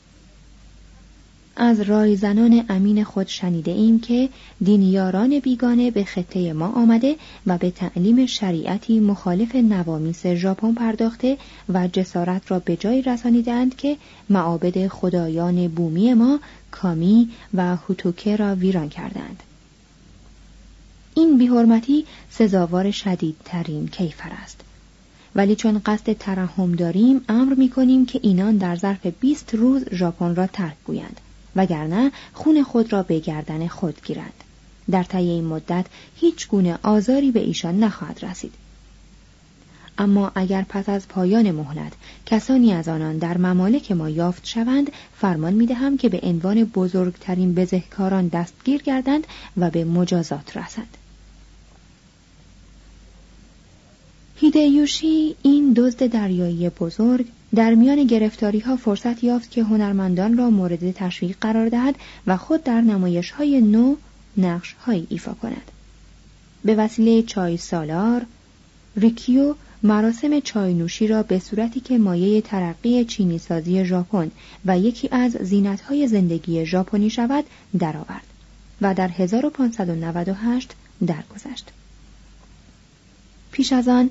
از 1.56 1.80
رایزنان 1.80 2.64
امین 2.68 3.04
خود 3.04 3.26
شنیده 3.26 3.70
ایم 3.70 4.00
که 4.00 4.28
دینیاران 4.64 5.38
بیگانه 5.38 5.90
به 5.90 6.04
خطه 6.04 6.52
ما 6.52 6.68
آمده 6.68 7.16
و 7.46 7.58
به 7.58 7.70
تعلیم 7.70 8.26
شریعتی 8.26 9.00
مخالف 9.00 9.56
نوامیس 9.56 10.26
ژاپن 10.26 10.75
پرداخته 10.75 11.38
و 11.68 11.88
جسارت 11.88 12.50
را 12.50 12.58
به 12.58 12.76
جایی 12.76 13.02
رسانیدند 13.02 13.76
که 13.76 13.96
معابد 14.30 14.88
خدایان 14.88 15.68
بومی 15.68 16.14
ما 16.14 16.40
کامی 16.70 17.30
و 17.54 17.76
هوتوکه 17.76 18.37
را 18.37 18.54
ویران 18.54 18.88
کردند. 18.88 19.42
این 21.14 21.38
بیحرمتی 21.38 22.07
سزاوار 22.31 22.90
شدیدترین 22.90 23.88
کیفر 23.88 24.31
است. 24.42 24.61
ولی 25.35 25.57
چون 25.57 25.81
قصد 25.87 26.12
ترحم 26.12 26.73
داریم 26.73 27.25
امر 27.28 27.54
می 27.54 27.69
کنیم 27.69 28.07
که 28.07 28.21
اینان 28.23 28.57
در 28.57 28.76
ظرف 28.76 29.07
20 29.07 29.54
روز 29.54 29.85
ژاپن 29.92 30.35
را 30.35 30.47
ترک 30.47 30.76
گویند 30.85 31.21
وگرنه 31.57 32.12
خون 32.33 32.62
خود 32.62 32.92
را 32.92 33.02
به 33.02 33.19
گردن 33.19 33.66
خود 33.66 34.00
گیرند. 34.04 34.45
در 34.90 35.02
طی 35.02 35.19
این 35.19 35.45
مدت 35.45 35.87
هیچ 36.16 36.49
گونه 36.49 36.78
آزاری 36.83 37.31
به 37.31 37.40
ایشان 37.40 37.81
نخواهد 37.81 38.25
رسید. 38.25 38.52
اما 39.99 40.33
اگر 40.35 40.64
پس 40.69 40.88
از 40.88 41.09
پایان 41.09 41.50
مهلت 41.50 41.92
کسانی 42.26 42.73
از 42.73 42.88
آنان 42.88 43.19
در 43.19 43.38
ممالک 43.38 43.92
ما 43.92 44.11
یافت 44.11 44.47
شوند 44.47 44.92
فرمان 45.21 45.52
می 45.52 45.66
دهم 45.66 45.97
که 45.97 46.09
به 46.09 46.21
عنوان 46.23 46.64
بزرگترین 46.64 47.54
بزهکاران 47.54 48.28
دستگیر 48.28 48.83
گردند 48.83 49.26
و 49.57 49.71
به 49.71 49.85
مجازات 49.85 50.57
رسند. 50.57 50.97
هیدیوشی 54.37 55.37
این 55.43 55.73
دزد 55.77 56.07
دریایی 56.07 56.69
بزرگ 56.69 57.27
در 57.55 57.75
میان 57.75 58.05
گرفتاری 58.05 58.61
ها 58.61 58.77
فرصت 58.77 59.25
یافت 59.25 59.51
که 59.51 59.65
هنرمندان 59.65 60.37
را 60.37 60.51
مورد 60.51 60.91
تشویق 60.91 61.37
قرار 61.41 61.69
دهد 61.69 61.95
و 62.27 62.37
خود 62.37 62.65
در 62.65 62.81
نمایش 62.81 63.31
های 63.31 63.61
نو 63.61 63.97
نقش 64.37 64.73
های 64.73 65.07
ایفا 65.09 65.33
کند. 65.35 65.71
به 66.65 66.75
وسیله 66.75 67.23
چای 67.23 67.57
سالار، 67.57 68.27
ریکیو 68.97 69.55
مراسم 69.83 70.41
چای 70.41 70.75
نوشی 70.75 71.07
را 71.07 71.23
به 71.23 71.39
صورتی 71.39 71.81
که 71.81 71.99
مایه 71.99 72.41
ترقی 72.41 73.05
چینی 73.05 73.39
سازی 73.39 73.85
ژاپن 73.85 74.31
و 74.65 74.79
یکی 74.79 75.09
از 75.12 75.37
های 75.89 76.09
زندگی 76.09 76.67
ژاپنی 76.67 77.11
شود 77.11 77.45
درآورد 77.79 78.27
و 78.81 78.95
در 78.95 79.09
1598 79.09 80.73
درگذشت. 81.07 81.71
پیش 83.53 83.73
از 83.73 83.89
آن 83.89 84.11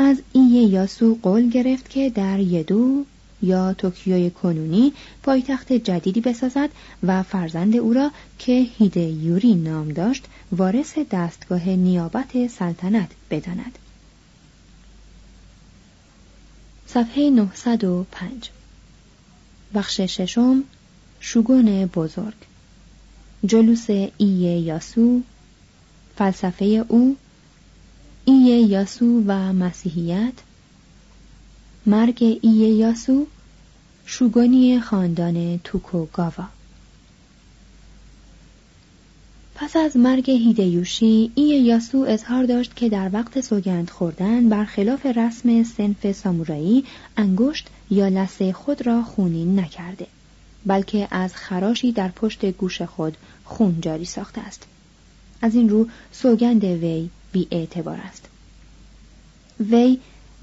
از 0.00 0.22
ایه 0.32 0.62
یاسو 0.62 1.18
قول 1.22 1.48
گرفت 1.48 1.90
که 1.90 2.10
در 2.10 2.40
یدو 2.40 3.04
یا 3.42 3.74
توکیوی 3.74 4.30
کنونی 4.30 4.92
پایتخت 5.22 5.72
جدیدی 5.72 6.20
بسازد 6.20 6.70
و 7.02 7.22
فرزند 7.22 7.76
او 7.76 7.92
را 7.92 8.10
که 8.38 8.66
هیده 8.78 9.00
یوری 9.00 9.54
نام 9.54 9.88
داشت 9.88 10.24
وارث 10.52 10.98
دستگاه 11.10 11.68
نیابت 11.68 12.46
سلطنت 12.46 13.10
بداند. 13.30 13.78
صفحه 16.86 17.30
905 17.30 18.50
بخش 19.74 20.00
ششم 20.00 20.64
شوگون 21.20 21.86
بزرگ 21.86 22.34
جلوس 23.44 23.90
ایه 23.90 24.58
یاسو 24.58 25.20
فلسفه 26.16 26.84
او 26.88 27.16
ایه 28.28 28.58
یاسو 28.58 29.22
و 29.26 29.52
مسیحیت 29.52 30.32
مرگ 31.86 32.38
ایه 32.42 32.68
یاسو 32.68 33.26
شوگونی 34.06 34.80
خاندان 34.80 35.58
توکوگاوا. 35.64 36.44
پس 39.54 39.76
از 39.76 39.96
مرگ 39.96 40.30
هیدیوشی 40.30 41.32
ای 41.34 41.44
یاسو 41.44 41.98
اظهار 42.08 42.44
داشت 42.44 42.76
که 42.76 42.88
در 42.88 43.10
وقت 43.12 43.40
سوگند 43.40 43.90
خوردن 43.90 44.48
برخلاف 44.48 45.06
رسم 45.06 45.62
سنف 45.62 46.12
سامورایی 46.12 46.84
انگشت 47.16 47.68
یا 47.90 48.08
لسه 48.08 48.52
خود 48.52 48.86
را 48.86 49.02
خونین 49.02 49.58
نکرده 49.58 50.06
بلکه 50.66 51.08
از 51.10 51.34
خراشی 51.34 51.92
در 51.92 52.08
پشت 52.08 52.44
گوش 52.44 52.82
خود 52.82 53.16
خون 53.44 53.80
جاری 53.80 54.04
ساخته 54.04 54.40
است. 54.40 54.66
از 55.42 55.54
این 55.54 55.68
رو 55.68 55.88
سوگند 56.12 56.64
وی 56.64 57.10
بی 57.32 57.48
اعتبار 57.50 57.98
است. 58.04 58.28
وی 59.60 59.98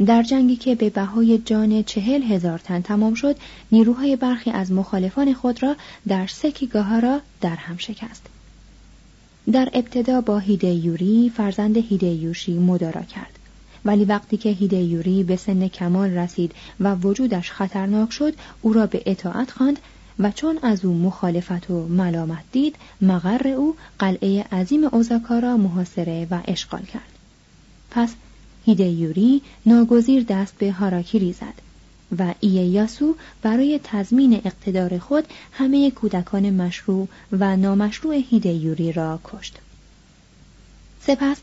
در 0.06 0.24
جنگی 0.24 0.56
که 0.56 0.75
به 0.75 0.89
بهای 0.89 1.38
جان 1.38 1.84
چهل 1.84 2.24
هزار 2.24 2.60
تن 2.60 2.82
تمام 2.82 3.13
شد 3.13 3.36
نیروهای 3.72 4.15
برخی 4.15 4.51
از 4.51 4.72
مخالفان 4.72 5.34
خود 5.34 5.63
را 5.63 5.75
در 6.08 6.27
سکیگاهارا 6.27 7.20
در 7.42 7.56
هم 7.56 7.77
شکست. 7.77 8.25
در 9.51 9.70
ابتدا 9.74 10.22
با 10.22 10.39
هیدیوری 10.39 11.32
فرزند 11.38 11.77
هیدیوشی 11.77 12.58
مدارا 12.58 13.01
کرد. 13.01 13.39
ولی 13.86 14.06
وقتی 14.06 14.38
که 14.38 14.50
هیدیوری 14.50 15.24
به 15.24 15.36
سن 15.36 15.67
کمال 15.67 16.10
رسید 16.10 16.52
و 16.80 16.95
وجودش 16.95 17.52
خطرناک 17.52 18.12
شد 18.12 18.34
او 18.62 18.74
را 18.74 18.88
به 18.88 19.02
اطاعت 19.06 19.52
خواند 19.52 19.80
و 20.19 20.32
چون 20.32 20.60
از 20.62 20.86
او 20.86 20.93
مخالفت 20.93 21.69
و 21.69 21.88
ملامت 21.88 22.43
دید 22.51 22.75
مغر 23.01 23.47
او 23.47 23.75
قلعه 23.99 24.43
عظیم 24.43 24.84
اوزاکا 24.84 25.39
را 25.39 25.58
محاصره 25.58 26.28
و 26.32 26.41
اشغال 26.47 26.82
کرد 26.82 27.12
پس 27.91 28.13
هیدیوری 28.65 29.41
ناگزیر 29.65 30.23
دست 30.23 30.58
به 30.58 30.71
هاراکیری 30.71 31.34
زد 31.34 31.54
و 32.19 32.34
اییاسو 32.39 33.15
برای 33.41 33.80
تضمین 33.84 34.41
اقتدار 34.45 34.97
خود 34.97 35.25
همه 35.51 35.91
کودکان 35.91 36.49
مشروع 36.49 37.08
و 37.32 37.56
نامشروع 37.56 38.15
هیدیوری 38.15 38.91
را 38.91 39.19
کشت. 39.23 39.60
سپس 41.01 41.38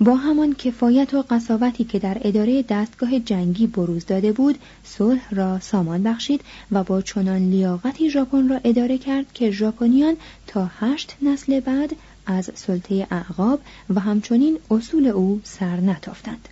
با 0.00 0.16
همان 0.16 0.54
کفایت 0.54 1.14
و 1.14 1.24
قصاوتی 1.30 1.84
که 1.84 1.98
در 1.98 2.18
اداره 2.20 2.62
دستگاه 2.62 3.18
جنگی 3.18 3.66
بروز 3.66 4.06
داده 4.06 4.32
بود 4.32 4.58
صلح 4.84 5.34
را 5.34 5.60
سامان 5.60 6.02
بخشید 6.02 6.40
و 6.72 6.84
با 6.84 7.02
چنان 7.02 7.50
لیاقتی 7.50 8.10
ژاپن 8.10 8.48
را 8.48 8.60
اداره 8.64 8.98
کرد 8.98 9.32
که 9.32 9.50
ژاپنیان 9.50 10.16
تا 10.46 10.70
هشت 10.80 11.16
نسل 11.22 11.60
بعد 11.60 11.96
از 12.26 12.50
سلطه 12.54 13.06
اعقاب 13.10 13.60
و 13.94 14.00
همچنین 14.00 14.58
اصول 14.70 15.06
او 15.06 15.40
سر 15.44 15.80
نتافتند. 15.80 16.48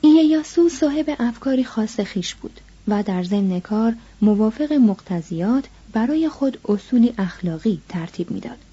اییاسو 0.00 0.68
صاحب 0.68 1.16
افکاری 1.18 1.64
خاص 1.64 2.00
خیش 2.00 2.34
بود 2.34 2.60
و 2.88 3.02
در 3.02 3.22
ضمن 3.22 3.60
کار 3.60 3.94
موافق 4.22 4.72
مقتضیات 4.72 5.64
برای 5.92 6.28
خود 6.28 6.58
اصولی 6.68 7.14
اخلاقی 7.18 7.80
ترتیب 7.88 8.30
می‌داد. 8.30 8.65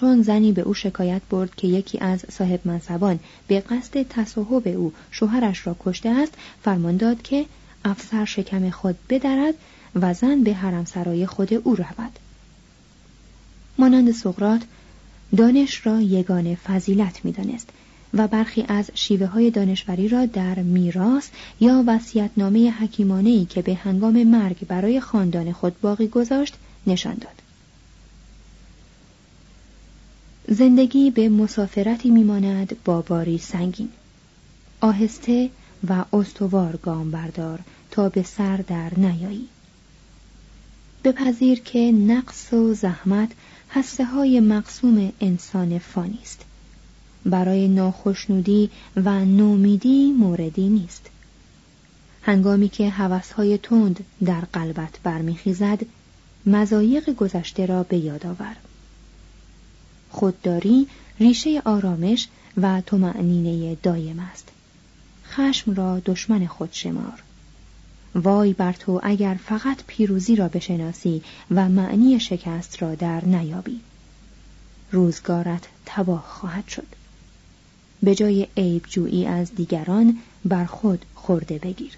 چون 0.00 0.22
زنی 0.22 0.52
به 0.52 0.62
او 0.62 0.74
شکایت 0.74 1.22
برد 1.30 1.54
که 1.54 1.68
یکی 1.68 1.98
از 1.98 2.24
صاحب 2.30 2.60
منصبان 2.64 3.18
به 3.46 3.60
قصد 3.60 4.02
تصاحب 4.02 4.68
او 4.68 4.92
شوهرش 5.10 5.66
را 5.66 5.76
کشته 5.80 6.08
است 6.08 6.34
فرمان 6.64 6.96
داد 6.96 7.22
که 7.22 7.46
افسر 7.84 8.24
شکم 8.24 8.70
خود 8.70 8.96
بدرد 9.08 9.54
و 9.94 10.14
زن 10.14 10.42
به 10.42 10.54
حرم 10.54 10.84
سرای 10.84 11.26
خود 11.26 11.54
او 11.54 11.74
رود 11.74 12.18
مانند 13.78 14.12
سقرات 14.12 14.60
دانش 15.36 15.86
را 15.86 16.00
یگان 16.00 16.54
فضیلت 16.54 17.24
می‌دانست 17.24 17.68
و 18.14 18.28
برخی 18.28 18.64
از 18.68 18.90
شیوه 18.94 19.26
های 19.26 19.50
دانشوری 19.50 20.08
را 20.08 20.26
در 20.26 20.54
میراث 20.54 21.28
یا 21.60 21.84
وصیت‌نامه 21.86 22.70
حکیمانه 22.70 23.44
که 23.44 23.62
به 23.62 23.74
هنگام 23.74 24.24
مرگ 24.24 24.66
برای 24.66 25.00
خاندان 25.00 25.52
خود 25.52 25.80
باقی 25.80 26.08
گذاشت 26.08 26.54
نشان 26.86 27.14
داد. 27.14 27.49
زندگی 30.48 31.10
به 31.10 31.28
مسافرتی 31.28 32.10
میماند 32.10 32.76
با 32.84 33.02
باری 33.02 33.38
سنگین. 33.38 33.88
آهسته 34.80 35.50
و 35.88 36.04
استوار 36.12 36.76
گام 36.76 37.10
بردار 37.10 37.58
تا 37.90 38.08
به 38.08 38.22
سر 38.22 38.56
در 38.56 38.90
نیایی. 38.96 39.48
بپذیر 41.04 41.60
که 41.60 41.92
نقص 41.92 42.52
و 42.52 42.74
زحمت 42.74 43.30
هسته 43.70 44.04
های 44.04 44.40
مقسوم 44.40 45.12
انسان 45.20 45.78
فانی 45.78 46.18
است. 46.22 46.44
برای 47.26 47.68
ناخشنودی 47.68 48.70
و 48.96 49.24
نومیدی 49.24 50.12
موردی 50.12 50.68
نیست 50.68 51.10
هنگامی 52.22 52.68
که 52.68 52.90
های 53.36 53.58
تند 53.58 54.04
در 54.24 54.40
قلبت 54.52 54.98
برمیخیزد 55.02 55.80
مزایق 56.46 57.10
گذشته 57.10 57.66
را 57.66 57.82
به 57.82 57.96
یاد 57.96 58.26
آور 58.26 58.56
خودداری 60.10 60.86
ریشه 61.20 61.62
آرامش 61.64 62.28
و 62.56 62.80
تمعنینه 62.80 63.74
دایم 63.82 64.18
است. 64.18 64.48
خشم 65.24 65.74
را 65.74 66.00
دشمن 66.00 66.46
خود 66.46 66.68
شمار. 66.72 67.22
وای 68.14 68.52
بر 68.52 68.72
تو 68.72 69.00
اگر 69.02 69.38
فقط 69.44 69.78
پیروزی 69.86 70.36
را 70.36 70.48
بشناسی 70.48 71.22
و 71.50 71.68
معنی 71.68 72.20
شکست 72.20 72.82
را 72.82 72.94
در 72.94 73.24
نیابی. 73.24 73.80
روزگارت 74.92 75.68
تباه 75.86 76.24
خواهد 76.28 76.68
شد. 76.68 76.86
به 78.02 78.14
جای 78.14 78.46
عیب 78.56 78.86
جویی 78.88 79.26
از 79.26 79.54
دیگران 79.54 80.18
بر 80.44 80.64
خود 80.64 81.04
خورده 81.14 81.58
بگیر. 81.58 81.92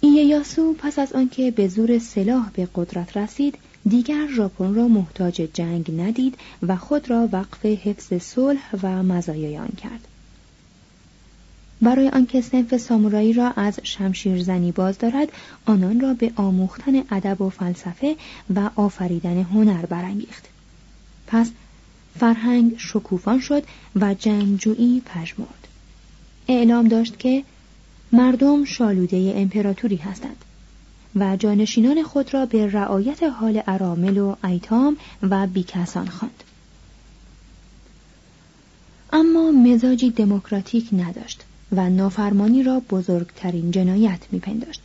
اییاسو 0.00 0.74
پس 0.78 0.98
از 0.98 1.12
آنکه 1.12 1.50
به 1.50 1.68
زور 1.68 1.98
سلاح 1.98 2.50
به 2.50 2.68
قدرت 2.74 3.16
رسید 3.16 3.58
دیگر 3.88 4.26
ژاپن 4.36 4.74
را 4.74 4.88
محتاج 4.88 5.48
جنگ 5.54 6.00
ندید 6.00 6.34
و 6.62 6.76
خود 6.76 7.10
را 7.10 7.28
وقف 7.32 7.66
حفظ 7.66 8.22
صلح 8.22 8.76
و 8.82 9.02
مزایای 9.02 9.58
آن 9.58 9.72
کرد. 9.82 10.08
برای 11.82 12.08
آنکه 12.08 12.40
صنف 12.40 12.76
سامورایی 12.76 13.32
را 13.32 13.50
از 13.50 13.80
شمشیر 13.82 14.42
زنی 14.42 14.72
باز 14.72 14.98
دارد 14.98 15.28
آنان 15.66 16.00
را 16.00 16.14
به 16.14 16.32
آموختن 16.36 17.02
ادب 17.10 17.40
و 17.40 17.50
فلسفه 17.50 18.16
و 18.54 18.70
آفریدن 18.76 19.42
هنر 19.42 19.86
برانگیخت. 19.86 20.44
پس 21.26 21.50
فرهنگ 22.20 22.74
شکوفان 22.78 23.40
شد 23.40 23.62
و 23.96 24.14
جنگجویی 24.14 25.02
پژمرد. 25.06 25.68
اعلام 26.48 26.88
داشت 26.88 27.18
که 27.18 27.44
مردم 28.12 28.64
شالوده 28.64 29.32
امپراتوری 29.36 29.96
هستند. 29.96 30.44
و 31.16 31.36
جانشینان 31.36 32.02
خود 32.02 32.34
را 32.34 32.46
به 32.46 32.66
رعایت 32.66 33.22
حال 33.22 33.62
ارامل 33.66 34.18
و 34.18 34.36
ایتام 34.44 34.96
و 35.22 35.46
بیکسان 35.46 36.08
خواند. 36.08 36.44
اما 39.12 39.50
مزاجی 39.50 40.10
دموکراتیک 40.10 40.88
نداشت 40.92 41.44
و 41.72 41.90
نافرمانی 41.90 42.62
را 42.62 42.82
بزرگترین 42.90 43.70
جنایت 43.70 44.20
میپنداشت. 44.32 44.80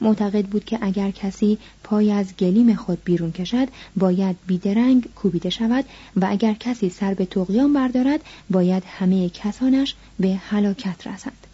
معتقد 0.00 0.46
بود 0.46 0.64
که 0.64 0.78
اگر 0.82 1.10
کسی 1.10 1.58
پای 1.84 2.12
از 2.12 2.36
گلیم 2.36 2.74
خود 2.74 3.04
بیرون 3.04 3.32
کشد 3.32 3.68
باید 3.96 4.36
بیدرنگ 4.46 5.08
کوبیده 5.14 5.50
شود 5.50 5.84
و 6.16 6.26
اگر 6.30 6.54
کسی 6.54 6.90
سر 6.90 7.14
به 7.14 7.26
تقیان 7.26 7.72
بردارد 7.72 8.20
باید 8.50 8.82
همه 8.86 9.28
کسانش 9.28 9.94
به 10.20 10.34
هلاکت 10.34 11.06
رسند 11.06 11.46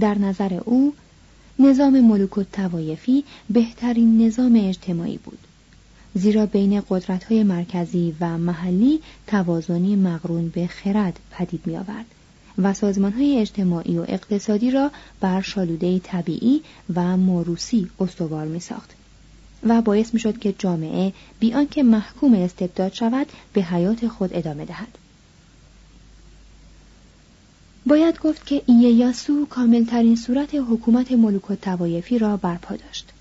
در 0.00 0.18
نظر 0.18 0.60
او 0.64 0.94
نظام 1.60 2.00
ملوک 2.00 2.38
و 2.38 2.42
توایفی 2.52 3.24
بهترین 3.50 4.26
نظام 4.26 4.68
اجتماعی 4.68 5.18
بود 5.18 5.38
زیرا 6.14 6.46
بین 6.46 6.82
قدرت‌های 6.90 7.42
مرکزی 7.42 8.14
و 8.20 8.38
محلی 8.38 9.00
توازنی 9.26 9.96
مقرون 9.96 10.48
به 10.48 10.66
خرد 10.66 11.20
پدید 11.30 11.60
می 11.66 11.76
آورد 11.76 12.04
و 12.58 12.74
سازمان 12.74 13.12
های 13.12 13.38
اجتماعی 13.38 13.98
و 13.98 14.04
اقتصادی 14.08 14.70
را 14.70 14.90
بر 15.20 15.40
شالوده 15.40 15.98
طبیعی 15.98 16.62
و 16.94 17.16
موروسی 17.16 17.90
استوار 18.00 18.46
می 18.46 18.60
ساخت 18.60 18.90
و 19.66 19.82
باعث 19.82 20.14
می 20.14 20.20
شد 20.20 20.38
که 20.38 20.54
جامعه 20.58 21.12
بیان 21.40 21.68
که 21.68 21.82
محکوم 21.82 22.34
استبداد 22.34 22.92
شود 22.92 23.26
به 23.52 23.62
حیات 23.62 24.08
خود 24.08 24.30
ادامه 24.32 24.64
دهد. 24.64 24.98
باید 27.90 28.18
گفت 28.18 28.46
که 28.46 28.62
اییاسو 28.66 29.46
کاملترین 29.46 30.16
صورت 30.16 30.54
حکومت 30.54 31.12
ملوک 31.12 31.50
و 31.50 31.54
توایفی 31.54 32.18
را 32.18 32.36
برپا 32.36 32.76
داشت. 32.76 33.12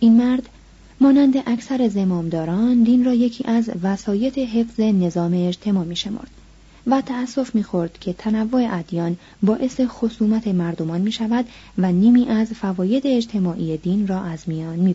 این 0.00 0.16
مرد 0.16 0.48
مانند 1.00 1.34
اکثر 1.46 1.88
زمامداران 1.88 2.82
دین 2.82 3.04
را 3.04 3.14
یکی 3.14 3.44
از 3.48 3.70
وسایط 3.82 4.38
حفظ 4.38 4.80
نظام 4.80 5.32
اجتماع 5.48 5.84
می 5.84 5.96
شمرد. 5.96 6.30
و 6.86 7.00
تأسف 7.00 7.54
می‌خورد 7.54 7.98
که 7.98 8.12
تنوع 8.12 8.66
ادیان 8.70 9.16
باعث 9.42 9.80
خصومت 9.80 10.48
مردمان 10.48 11.00
می 11.00 11.12
شود 11.12 11.44
و 11.78 11.92
نیمی 11.92 12.28
از 12.28 12.52
فواید 12.52 13.06
اجتماعی 13.06 13.76
دین 13.76 14.06
را 14.06 14.22
از 14.22 14.48
میان 14.48 14.78
می 14.78 14.94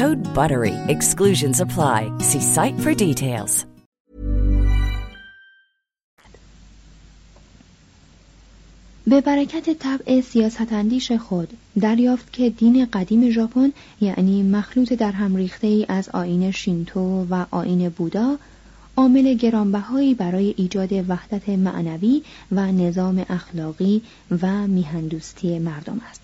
Code 0.00 0.24
BUTTERY. 0.34 0.74
Exclusions 0.88 1.58
apply. 1.60 2.00
See 2.18 2.40
site 2.40 2.78
for 2.84 2.94
details. 2.94 3.64
به 9.06 9.20
برکت 9.20 9.70
طبع 9.70 10.20
سیاست 10.20 11.16
خود 11.16 11.48
دریافت 11.80 12.32
که 12.32 12.50
دین 12.50 12.86
قدیم 12.92 13.30
ژاپن 13.30 13.72
یعنی 14.00 14.42
مخلوط 14.42 14.92
در 14.92 15.12
هم 15.12 15.36
ریخته 15.36 15.66
ای 15.66 15.86
از 15.88 16.08
آین 16.08 16.50
شینتو 16.50 17.26
و 17.30 17.46
آین 17.50 17.88
بودا 17.88 18.36
عامل 18.96 19.34
گرانبهایی 19.34 20.14
برای 20.14 20.54
ایجاد 20.56 20.92
وحدت 21.10 21.48
معنوی 21.48 22.22
و 22.52 22.72
نظام 22.72 23.26
اخلاقی 23.28 24.02
و 24.42 24.66
میهندوستی 24.66 25.58
مردم 25.58 26.00
است 26.10 26.23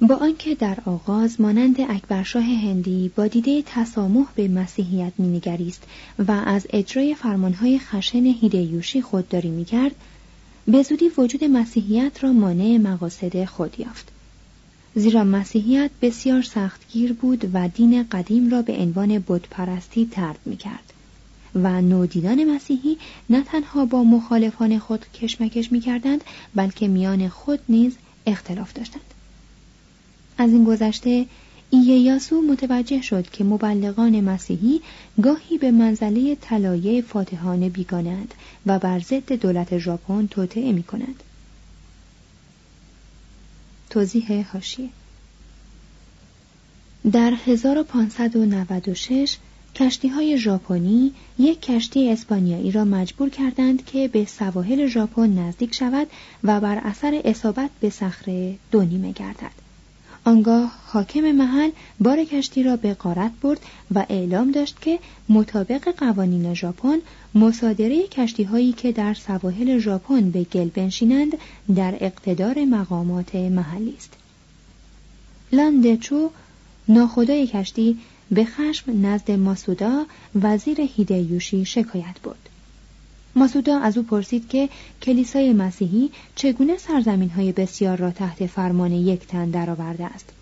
با 0.00 0.14
آنکه 0.14 0.54
در 0.54 0.78
آغاز 0.86 1.40
مانند 1.40 1.80
اکبرشاه 1.80 2.42
هندی 2.42 3.10
با 3.16 3.26
دیده 3.26 3.62
تسامح 3.66 4.26
به 4.34 4.48
مسیحیت 4.48 5.12
مینگریست 5.18 5.82
و 6.18 6.32
از 6.32 6.66
اجرای 6.70 7.14
فرمانهای 7.14 7.78
خشن 7.78 8.24
هیدیوشی 8.24 9.02
خودداری 9.02 9.48
می‌کرد 9.48 9.94
به 10.68 10.82
زودی 10.82 11.08
وجود 11.18 11.44
مسیحیت 11.44 12.24
را 12.24 12.32
مانع 12.32 12.76
مقاصد 12.76 13.44
خود 13.44 13.80
یافت. 13.80 14.08
زیرا 14.94 15.24
مسیحیت 15.24 15.90
بسیار 16.02 16.42
سختگیر 16.42 17.12
بود 17.12 17.50
و 17.52 17.68
دین 17.68 18.06
قدیم 18.10 18.50
را 18.50 18.62
به 18.62 18.72
عنوان 18.72 19.24
بتپرستی 19.28 20.06
ترد 20.06 20.38
می 20.44 20.56
کرد 20.56 20.92
و 21.54 21.82
نودیدان 21.82 22.44
مسیحی 22.44 22.98
نه 23.30 23.42
تنها 23.42 23.84
با 23.84 24.04
مخالفان 24.04 24.78
خود 24.78 25.06
کشمکش 25.12 25.72
می 25.72 25.80
کردند 25.80 26.24
بلکه 26.54 26.88
میان 26.88 27.28
خود 27.28 27.60
نیز 27.68 27.96
اختلاف 28.26 28.72
داشتند. 28.72 29.15
از 30.38 30.50
این 30.50 30.64
گذشته 30.64 31.26
اییاسو 31.70 32.42
متوجه 32.42 33.02
شد 33.02 33.30
که 33.30 33.44
مبلغان 33.44 34.20
مسیحی 34.20 34.80
گاهی 35.22 35.58
به 35.58 35.70
منزله 35.70 36.34
طلایه 36.34 37.02
فاتحانه 37.02 37.68
بیگانند 37.68 38.34
و 38.66 38.78
بر 38.78 38.98
ضد 38.98 39.32
دولت 39.32 39.78
ژاپن 39.78 40.26
توطعه 40.26 40.72
می 40.72 40.82
کنند. 40.82 41.22
توضیح 43.90 44.46
هاشیه 44.52 44.88
در 47.12 47.32
1596 47.46 49.36
کشتی 49.74 50.08
های 50.08 50.38
ژاپنی 50.38 51.12
یک 51.38 51.62
کشتی 51.62 52.10
اسپانیایی 52.10 52.72
را 52.72 52.84
مجبور 52.84 53.30
کردند 53.30 53.84
که 53.84 54.08
به 54.08 54.24
سواحل 54.24 54.86
ژاپن 54.86 55.38
نزدیک 55.38 55.74
شود 55.74 56.06
و 56.44 56.60
بر 56.60 56.78
اثر 56.84 57.20
اصابت 57.24 57.70
به 57.80 57.90
صخره 57.90 58.56
دو 58.70 58.82
نیمه 58.82 59.12
گردد. 59.12 59.65
آنگاه 60.26 60.72
حاکم 60.86 61.20
محل 61.20 61.70
بار 62.00 62.24
کشتی 62.24 62.62
را 62.62 62.76
به 62.76 62.94
قارت 62.94 63.32
برد 63.42 63.60
و 63.94 64.06
اعلام 64.08 64.50
داشت 64.50 64.80
که 64.80 64.98
مطابق 65.28 65.88
قوانین 65.96 66.54
ژاپن 66.54 66.98
مصادره 67.34 68.06
کشتی 68.06 68.42
هایی 68.42 68.72
که 68.72 68.92
در 68.92 69.14
سواحل 69.14 69.78
ژاپن 69.78 70.30
به 70.30 70.44
گل 70.44 70.68
بنشینند 70.68 71.32
در 71.76 71.94
اقتدار 72.00 72.64
مقامات 72.64 73.34
محلی 73.34 73.94
است. 73.96 74.12
لاندچو 75.52 76.30
ناخدای 76.88 77.46
کشتی 77.46 77.98
به 78.30 78.44
خشم 78.44 79.06
نزد 79.06 79.30
ماسودا 79.30 80.06
وزیر 80.42 80.80
هیدیوشی 80.80 81.64
شکایت 81.64 82.20
برد. 82.24 82.45
ماسودا 83.36 83.78
از 83.78 83.98
او 83.98 84.04
پرسید 84.04 84.48
که 84.48 84.68
کلیسای 85.02 85.52
مسیحی 85.52 86.10
چگونه 86.34 86.76
سرزمین 86.76 87.30
های 87.30 87.52
بسیار 87.52 87.96
را 87.96 88.10
تحت 88.10 88.46
فرمان 88.46 88.92
یک 88.92 89.26
تن 89.26 89.50
درآورده 89.50 90.04
است. 90.04 90.32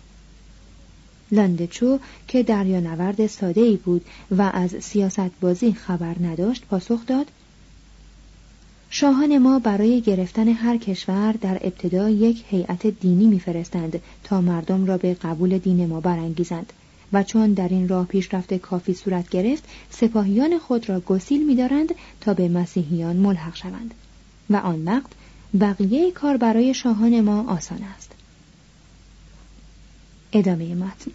لاندچو 1.31 1.99
که 2.27 2.43
دریانورد 2.43 3.27
ساده 3.27 3.61
ای 3.61 3.75
بود 3.75 4.05
و 4.31 4.41
از 4.53 4.75
سیاست 4.79 5.39
بازی 5.41 5.73
خبر 5.73 6.15
نداشت 6.21 6.65
پاسخ 6.65 7.05
داد 7.05 7.31
شاهان 8.89 9.37
ما 9.37 9.59
برای 9.59 10.01
گرفتن 10.01 10.47
هر 10.47 10.77
کشور 10.77 11.31
در 11.31 11.59
ابتدا 11.61 12.09
یک 12.09 12.43
هیئت 12.47 12.87
دینی 12.87 13.25
میفرستند 13.25 14.01
تا 14.23 14.41
مردم 14.41 14.85
را 14.85 14.97
به 14.97 15.13
قبول 15.13 15.57
دین 15.57 15.85
ما 15.85 15.99
برانگیزند 15.99 16.73
و 17.15 17.23
چون 17.23 17.53
در 17.53 17.67
این 17.67 17.87
راه 17.87 18.05
پیشرفت 18.07 18.53
کافی 18.53 18.93
صورت 18.93 19.29
گرفت 19.29 19.63
سپاهیان 19.89 20.57
خود 20.57 20.89
را 20.89 20.99
گسیل 20.99 21.47
می‌دارند 21.47 21.95
تا 22.21 22.33
به 22.33 22.47
مسیحیان 22.49 23.15
ملحق 23.15 23.55
شوند. 23.55 23.93
و 24.49 24.55
آن 24.55 24.85
وقت 24.85 25.11
بقیه 25.59 26.11
کار 26.11 26.37
برای 26.37 26.73
شاهان 26.73 27.21
ما 27.21 27.53
آسان 27.53 27.83
است. 27.83 28.11
ادامه 30.33 30.75
متن. 30.75 31.11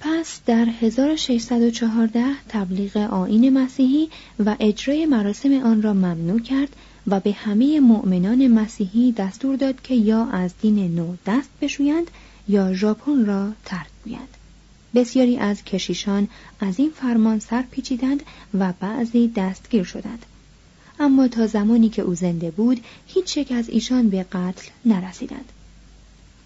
پس 0.00 0.40
در 0.46 0.64
1614 0.80 2.24
تبلیغ 2.48 2.96
آین 2.96 3.58
مسیحی 3.58 4.08
و 4.44 4.56
اجرای 4.60 5.06
مراسم 5.06 5.52
آن 5.52 5.82
را 5.82 5.92
ممنوع 5.92 6.40
کرد 6.40 6.76
و 7.06 7.20
به 7.20 7.32
همه 7.32 7.80
مؤمنان 7.80 8.48
مسیحی 8.48 9.12
دستور 9.12 9.56
داد 9.56 9.82
که 9.82 9.94
یا 9.94 10.24
از 10.24 10.52
دین 10.60 10.94
نو 10.94 11.16
دست 11.26 11.50
بشویند 11.60 12.10
یا 12.48 12.74
ژاپن 12.74 13.26
را 13.26 13.52
ترک 13.64 13.88
گویند. 14.04 14.36
بسیاری 14.94 15.36
از 15.36 15.64
کشیشان 15.64 16.28
از 16.60 16.78
این 16.78 16.90
فرمان 16.90 17.38
سر 17.38 17.62
پیچیدند 17.70 18.22
و 18.54 18.72
بعضی 18.80 19.28
دستگیر 19.36 19.84
شدند. 19.84 20.26
اما 21.00 21.28
تا 21.28 21.46
زمانی 21.46 21.88
که 21.88 22.02
او 22.02 22.14
زنده 22.14 22.50
بود 22.50 22.80
هیچ 23.06 23.36
یک 23.36 23.52
از 23.52 23.68
ایشان 23.68 24.08
به 24.08 24.22
قتل 24.22 24.68
نرسیدند. 24.86 25.52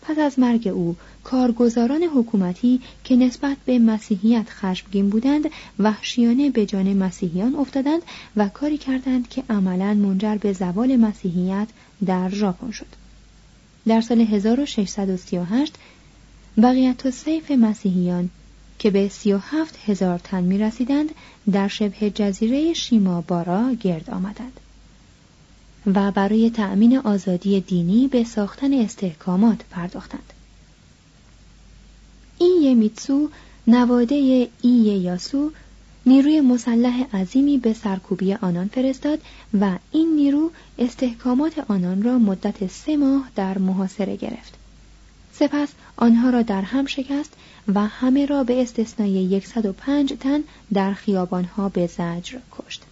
پس 0.02 0.18
از 0.18 0.38
مرگ 0.38 0.68
او 0.68 0.96
کارگزاران 1.24 2.02
حکومتی 2.02 2.80
که 3.04 3.16
نسبت 3.16 3.56
به 3.64 3.78
مسیحیت 3.78 4.46
خشمگین 4.50 5.10
بودند 5.10 5.50
وحشیانه 5.78 6.50
به 6.50 6.66
جان 6.66 6.92
مسیحیان 6.96 7.54
افتادند 7.54 8.02
و 8.36 8.48
کاری 8.48 8.78
کردند 8.78 9.28
که 9.28 9.42
عملا 9.50 9.94
منجر 9.94 10.36
به 10.36 10.52
زوال 10.52 10.96
مسیحیت 10.96 11.68
در 12.06 12.30
ژاپن 12.30 12.70
شد. 12.70 13.01
در 13.86 14.00
سال 14.00 14.20
1638 14.20 15.74
بقیت 16.62 17.10
سیف 17.10 17.50
مسیحیان 17.50 18.30
که 18.78 18.90
به 18.90 19.08
37 19.08 19.78
هزار 19.86 20.18
تن 20.18 20.42
می 20.42 20.58
رسیدند 20.58 21.08
در 21.52 21.68
شبه 21.68 22.10
جزیره 22.10 22.74
بارا 23.20 23.74
گرد 23.80 24.10
آمدند. 24.10 24.60
و 25.86 26.10
برای 26.10 26.50
تأمین 26.50 26.98
آزادی 26.98 27.60
دینی 27.60 28.08
به 28.08 28.24
ساختن 28.24 28.72
استحکامات 28.72 29.58
پرداختند. 29.70 30.32
این 32.38 32.78
میتسو 32.78 33.30
نواده 33.66 34.14
ای 34.14 34.70
یاسو 34.70 35.52
نیروی 36.06 36.40
مسلح 36.40 37.16
عظیمی 37.16 37.58
به 37.58 37.72
سرکوبی 37.72 38.34
آنان 38.34 38.68
فرستاد 38.68 39.18
و 39.60 39.78
این 39.92 40.14
نیرو 40.16 40.50
استحکامات 40.78 41.58
آنان 41.68 42.02
را 42.02 42.18
مدت 42.18 42.66
سه 42.66 42.96
ماه 42.96 43.30
در 43.36 43.58
محاصره 43.58 44.16
گرفت. 44.16 44.54
سپس 45.32 45.68
آنها 45.96 46.30
را 46.30 46.42
در 46.42 46.62
هم 46.62 46.86
شکست 46.86 47.32
و 47.74 47.86
همه 47.86 48.26
را 48.26 48.44
به 48.44 48.62
استثنای 48.62 49.40
105 49.40 50.12
تن 50.12 50.40
در 50.72 50.92
خیابانها 50.92 51.68
به 51.68 51.86
زجر 51.86 52.38
کشت. 52.52 52.82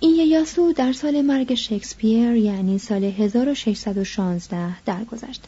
این 0.00 0.28
یاسو 0.28 0.72
در 0.72 0.92
سال 0.92 1.22
مرگ 1.22 1.54
شکسپیر 1.54 2.34
یعنی 2.34 2.78
سال 2.78 3.04
1616 3.04 4.82
درگذشت 4.82 5.44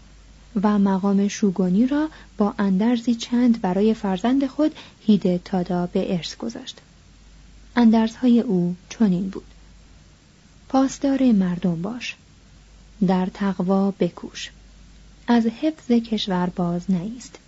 و 0.63 0.79
مقام 0.79 1.29
شوگانی 1.29 1.87
را 1.87 2.09
با 2.39 2.55
اندرزی 2.59 3.15
چند 3.15 3.61
برای 3.61 3.95
فرزند 3.95 4.47
خود 4.47 4.75
هیده 5.07 5.41
تادا 5.45 5.87
به 5.87 6.13
ارث 6.13 6.37
گذاشت. 6.37 6.81
اندرزهای 7.77 8.41
او 8.41 8.77
چنین 8.89 9.29
بود. 9.29 9.45
پاسدار 10.69 11.33
مردم 11.33 11.83
باش. 11.83 12.17
در 13.07 13.27
تقوا 13.27 13.91
بکوش. 13.91 14.51
از 15.27 15.47
حفظ 15.47 15.91
کشور 15.91 16.47
باز 16.47 16.91
نیست. 16.91 17.39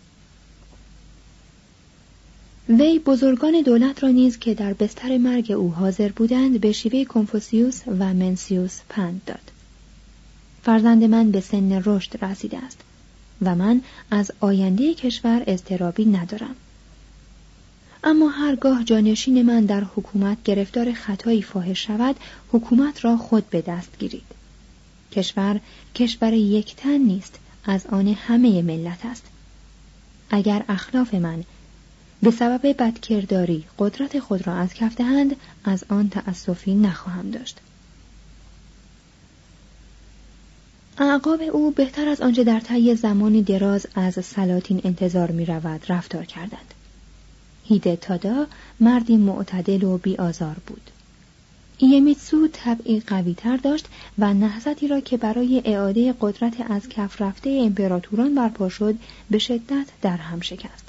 وی 2.69 2.99
بزرگان 2.99 3.63
دولت 3.63 4.03
را 4.03 4.11
نیز 4.11 4.39
که 4.39 4.55
در 4.55 4.73
بستر 4.73 5.19
مرگ 5.19 5.53
او 5.53 5.71
حاضر 5.71 6.09
بودند 6.09 6.61
به 6.61 6.73
شیوه 6.73 7.05
کنفوسیوس 7.05 7.81
و 7.87 8.15
منسیوس 8.15 8.81
پند 8.89 9.21
داد 9.27 9.53
فرزند 10.63 11.05
من 11.05 11.31
به 11.31 11.41
سن 11.41 11.83
رشد 11.85 12.25
رسیده 12.25 12.59
است 12.59 12.81
و 13.43 13.55
من 13.55 13.81
از 14.11 14.33
آینده 14.41 14.95
کشور 14.95 15.43
اضطرابی 15.47 16.05
ندارم. 16.05 16.57
اما 18.05 18.29
هرگاه 18.29 18.85
جانشین 18.85 19.43
من 19.43 19.65
در 19.65 19.85
حکومت 19.97 20.43
گرفتار 20.45 20.93
خطایی 20.93 21.43
فاحش 21.43 21.87
شود 21.87 22.17
حکومت 22.53 23.05
را 23.05 23.17
خود 23.17 23.51
به 23.51 23.61
دست 23.61 23.99
گیرید. 23.99 24.27
کشور 25.13 25.61
کشور 25.95 26.33
یک 26.33 26.77
تن 26.77 26.99
نیست 26.99 27.39
از 27.65 27.87
آن 27.87 28.09
همه 28.09 28.63
ملت 28.63 29.07
است. 29.07 29.25
اگر 30.31 30.65
اخلاف 30.69 31.15
من 31.15 31.45
به 32.23 32.31
سبب 32.31 32.77
بدکرداری 32.83 33.65
قدرت 33.79 34.21
خود 34.21 34.47
را 34.47 34.55
از 34.55 34.75
کف 34.75 34.97
دهند 34.97 35.37
از 35.65 35.85
آن 35.89 36.09
تأسفی 36.09 36.75
نخواهم 36.75 37.31
داشت. 37.31 37.61
اعقاب 40.99 41.43
او 41.53 41.71
بهتر 41.71 42.09
از 42.09 42.21
آنچه 42.21 42.45
در 42.45 42.61
طی 42.61 42.95
زمانی 42.95 43.43
دراز 43.43 43.87
از 43.95 44.25
سلاطین 44.25 44.81
انتظار 44.85 45.31
می 45.31 45.47
رود 45.47 45.81
رفتار 45.89 46.25
کردند. 46.25 46.75
هیده 47.65 47.97
تادا 47.97 48.47
مردی 48.81 49.17
معتدل 49.17 49.83
و 49.85 49.99
بیآزار 49.99 50.57
بود. 50.67 50.91
ایمیتسو 51.79 52.49
طبعی 52.53 53.01
قویتر 53.01 53.57
داشت 53.57 53.87
و 54.19 54.35
نهضتی 54.35 54.89
را 54.89 55.01
که 55.01 55.17
برای 55.17 55.63
اعاده 55.65 56.15
قدرت 56.21 56.71
از 56.71 56.89
کف 56.89 57.23
رفته 57.23 57.51
امپراتوران 57.51 58.35
برپا 58.35 58.69
شد 58.69 58.95
به 59.31 59.39
شدت 59.39 59.87
در 60.03 60.17
هم 60.17 60.41
شکست. 60.41 60.89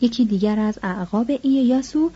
یکی 0.00 0.24
دیگر 0.24 0.58
از 0.58 0.78
اعقاب 0.82 1.30
یاسو 1.44 2.10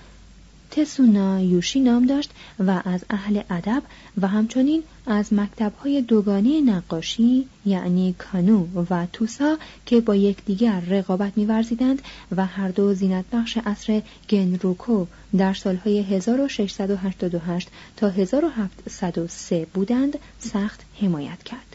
تسونا 0.75 1.41
یوشی 1.41 1.81
نام 1.81 2.07
داشت 2.07 2.31
و 2.59 2.83
از 2.85 3.05
اهل 3.11 3.43
ادب 3.51 3.83
و 4.21 4.27
همچنین 4.27 4.83
از 5.07 5.33
مکتبهای 5.33 6.03
دوگانه 6.03 6.61
نقاشی 6.61 7.49
یعنی 7.67 8.15
کانو 8.19 8.67
و 8.91 9.07
توسا 9.13 9.59
که 9.87 10.01
با 10.01 10.17
یکدیگر 10.17 10.81
رقابت 10.81 11.33
می‌ورزیدند 11.37 12.03
و 12.37 12.47
هر 12.47 12.69
دو 12.69 12.95
زینت 12.95 13.25
بخش 13.33 13.59
عصر 13.67 14.03
گنروکو 14.31 15.07
در 15.39 15.55
سالهای 15.55 16.03
1688 16.03 17.69
تا 17.97 18.09
1703 18.09 19.67
بودند 19.75 20.19
سخت 20.39 20.81
حمایت 21.01 21.43
کرد. 21.43 21.72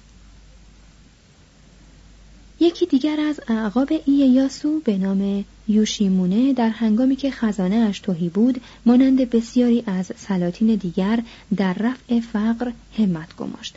یکی 2.60 2.86
دیگر 2.86 3.20
از 3.20 3.39
اعقاب 3.48 3.93
اییاسو 4.06 4.80
به 4.80 4.98
نام 4.98 5.46
یوشیمونه 5.67 6.54
در 6.54 6.70
هنگامی 6.70 7.15
که 7.15 7.32
خزانه 7.32 7.76
اش 7.76 8.00
توهی 8.00 8.30
بود 8.30 8.62
مانند 8.86 9.30
بسیاری 9.30 9.84
از 9.88 10.12
سلاطین 10.17 10.76
دیگر 10.76 11.20
در 11.56 11.74
رفع 11.74 12.20
فقر 12.20 12.72
همت 12.98 13.36
گماشت. 13.36 13.76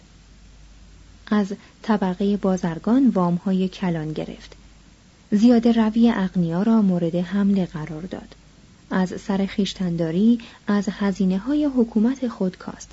از 1.27 1.53
طبقه 1.83 2.37
بازرگان 2.37 3.09
وامهای 3.09 3.69
کلان 3.69 4.12
گرفت. 4.12 4.57
زیاده 5.31 5.73
روی 5.73 6.12
اغنیا 6.14 6.62
را 6.62 6.83
مورد 6.83 7.16
حمله 7.16 7.66
قرار 7.66 8.03
داد. 8.03 8.35
از 8.90 9.21
سر 9.21 9.47
خیشتنداری 9.47 10.38
از 10.66 10.88
هزینه 10.88 11.38
های 11.38 11.64
حکومت 11.64 12.29
خود 12.29 12.59
کاست 12.59 12.93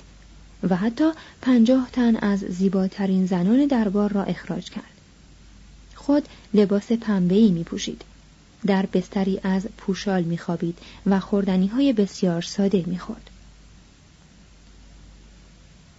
و 0.69 0.75
حتی 0.75 1.11
پنجاه 1.41 1.89
تن 1.93 2.15
از 2.15 2.39
زیباترین 2.39 3.25
زنان 3.25 3.65
دربار 3.65 4.11
را 4.11 4.23
اخراج 4.23 4.69
کرد. 4.69 4.96
خود 5.97 6.23
لباس 6.53 6.91
پنبه‌ای 6.91 7.51
می 7.51 7.63
پوشید. 7.63 8.01
در 8.65 8.85
بستری 8.85 9.39
از 9.43 9.67
پوشال 9.77 10.23
می 10.23 10.37
خوابید 10.37 10.77
و 11.05 11.19
خوردنی 11.19 11.67
های 11.67 11.93
بسیار 11.93 12.41
ساده 12.41 12.83
می 12.87 12.99
خورد. 12.99 13.29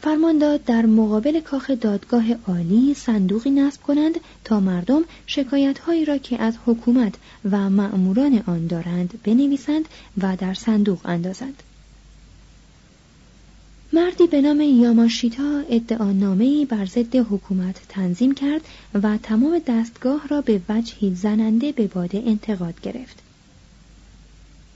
فرمان 0.03 0.39
داد 0.39 0.65
در 0.65 0.87
مقابل 0.87 1.41
کاخ 1.41 1.71
دادگاه 1.71 2.25
عالی 2.33 2.95
صندوقی 2.95 3.51
نصب 3.51 3.83
کنند 3.83 4.21
تا 4.45 4.61
مردم 4.61 5.03
شکایت 5.27 5.79
هایی 5.79 6.05
را 6.05 6.19
که 6.19 6.43
از 6.43 6.55
حکومت 6.67 7.15
و 7.51 7.71
مأموران 7.71 8.43
آن 8.47 8.67
دارند 8.67 9.21
بنویسند 9.25 9.85
و 10.19 10.37
در 10.37 10.55
صندوق 10.55 10.99
اندازند. 11.05 11.63
مردی 13.93 14.27
به 14.27 14.41
نام 14.41 14.61
یاماشیتا 14.61 15.63
ادعانامهای 15.71 16.65
بر 16.65 16.87
ضد 16.87 17.17
حکومت 17.17 17.81
تنظیم 17.89 18.35
کرد 18.35 18.61
و 19.03 19.19
تمام 19.23 19.59
دستگاه 19.67 20.29
را 20.29 20.41
به 20.41 20.61
وجهی 20.69 21.15
زننده 21.15 21.73
به 21.73 21.87
باده 21.87 22.23
انتقاد 22.27 22.81
گرفت. 22.81 23.23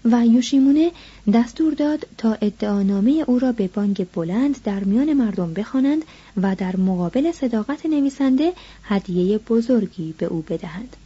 و 0.04 0.26
یوشیمونه 0.26 0.90
دستور 1.34 1.74
داد 1.74 2.06
تا 2.18 2.32
ادعانامه 2.32 3.24
او 3.26 3.38
را 3.38 3.52
به 3.52 3.68
بانگ 3.68 4.06
بلند 4.14 4.62
در 4.64 4.84
میان 4.84 5.12
مردم 5.12 5.54
بخوانند 5.54 6.02
و 6.42 6.54
در 6.54 6.76
مقابل 6.76 7.32
صداقت 7.32 7.86
نویسنده 7.86 8.52
هدیه 8.82 9.38
بزرگی 9.38 10.14
به 10.18 10.26
او 10.26 10.42
بدهند. 10.48 10.96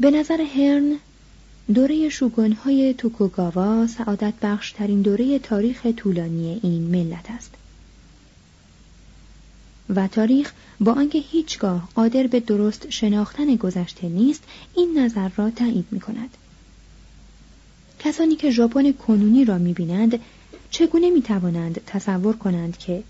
به 0.00 0.10
نظر 0.10 0.40
هرن 0.40 0.96
دوره 1.74 2.08
شوگونهای 2.08 2.94
توکوگاوا 2.94 3.86
سعادت 3.86 4.34
بخشترین 4.42 5.02
دوره 5.02 5.38
تاریخ 5.38 5.86
طولانی 5.96 6.60
این 6.62 6.82
ملت 6.82 7.30
است. 7.30 7.54
و 9.94 10.08
تاریخ 10.08 10.52
با 10.80 10.92
آنکه 10.92 11.18
هیچگاه 11.18 11.88
قادر 11.94 12.26
به 12.26 12.40
درست 12.40 12.90
شناختن 12.90 13.56
گذشته 13.56 14.08
نیست 14.08 14.42
این 14.74 14.98
نظر 14.98 15.28
را 15.36 15.50
تایید 15.50 15.86
می 15.90 16.00
کند. 16.00 16.36
کسانی 17.98 18.36
که 18.36 18.50
ژاپن 18.50 18.92
کنونی 18.92 19.44
را 19.44 19.58
می 19.58 19.72
بینند 19.72 20.20
چگونه 20.70 21.10
می 21.10 21.22
توانند 21.22 21.80
تصور 21.86 22.36
کنند 22.36 22.78
که 22.78 23.02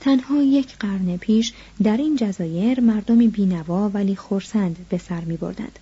تنها 0.00 0.42
یک 0.42 0.76
قرن 0.76 1.16
پیش 1.16 1.52
در 1.82 1.96
این 1.96 2.16
جزایر 2.16 2.80
مردم 2.80 3.18
بینوا 3.18 3.88
ولی 3.88 4.16
خورسند 4.16 4.86
به 4.88 4.98
سر 4.98 5.20
می 5.20 5.36
بردند. 5.36 5.78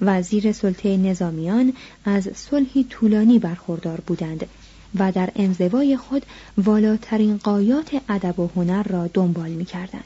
و 0.00 0.22
زیر 0.22 0.52
سلطه 0.52 0.96
نظامیان 0.96 1.72
از 2.04 2.28
صلحی 2.34 2.84
طولانی 2.84 3.38
برخوردار 3.38 4.00
بودند 4.00 4.46
و 4.94 5.12
در 5.12 5.30
انزوای 5.36 5.96
خود 5.96 6.26
والاترین 6.58 7.36
قایات 7.36 8.02
ادب 8.08 8.40
و 8.40 8.50
هنر 8.56 8.82
را 8.82 9.06
دنبال 9.06 9.50
می 9.50 9.64
کردند. 9.64 10.04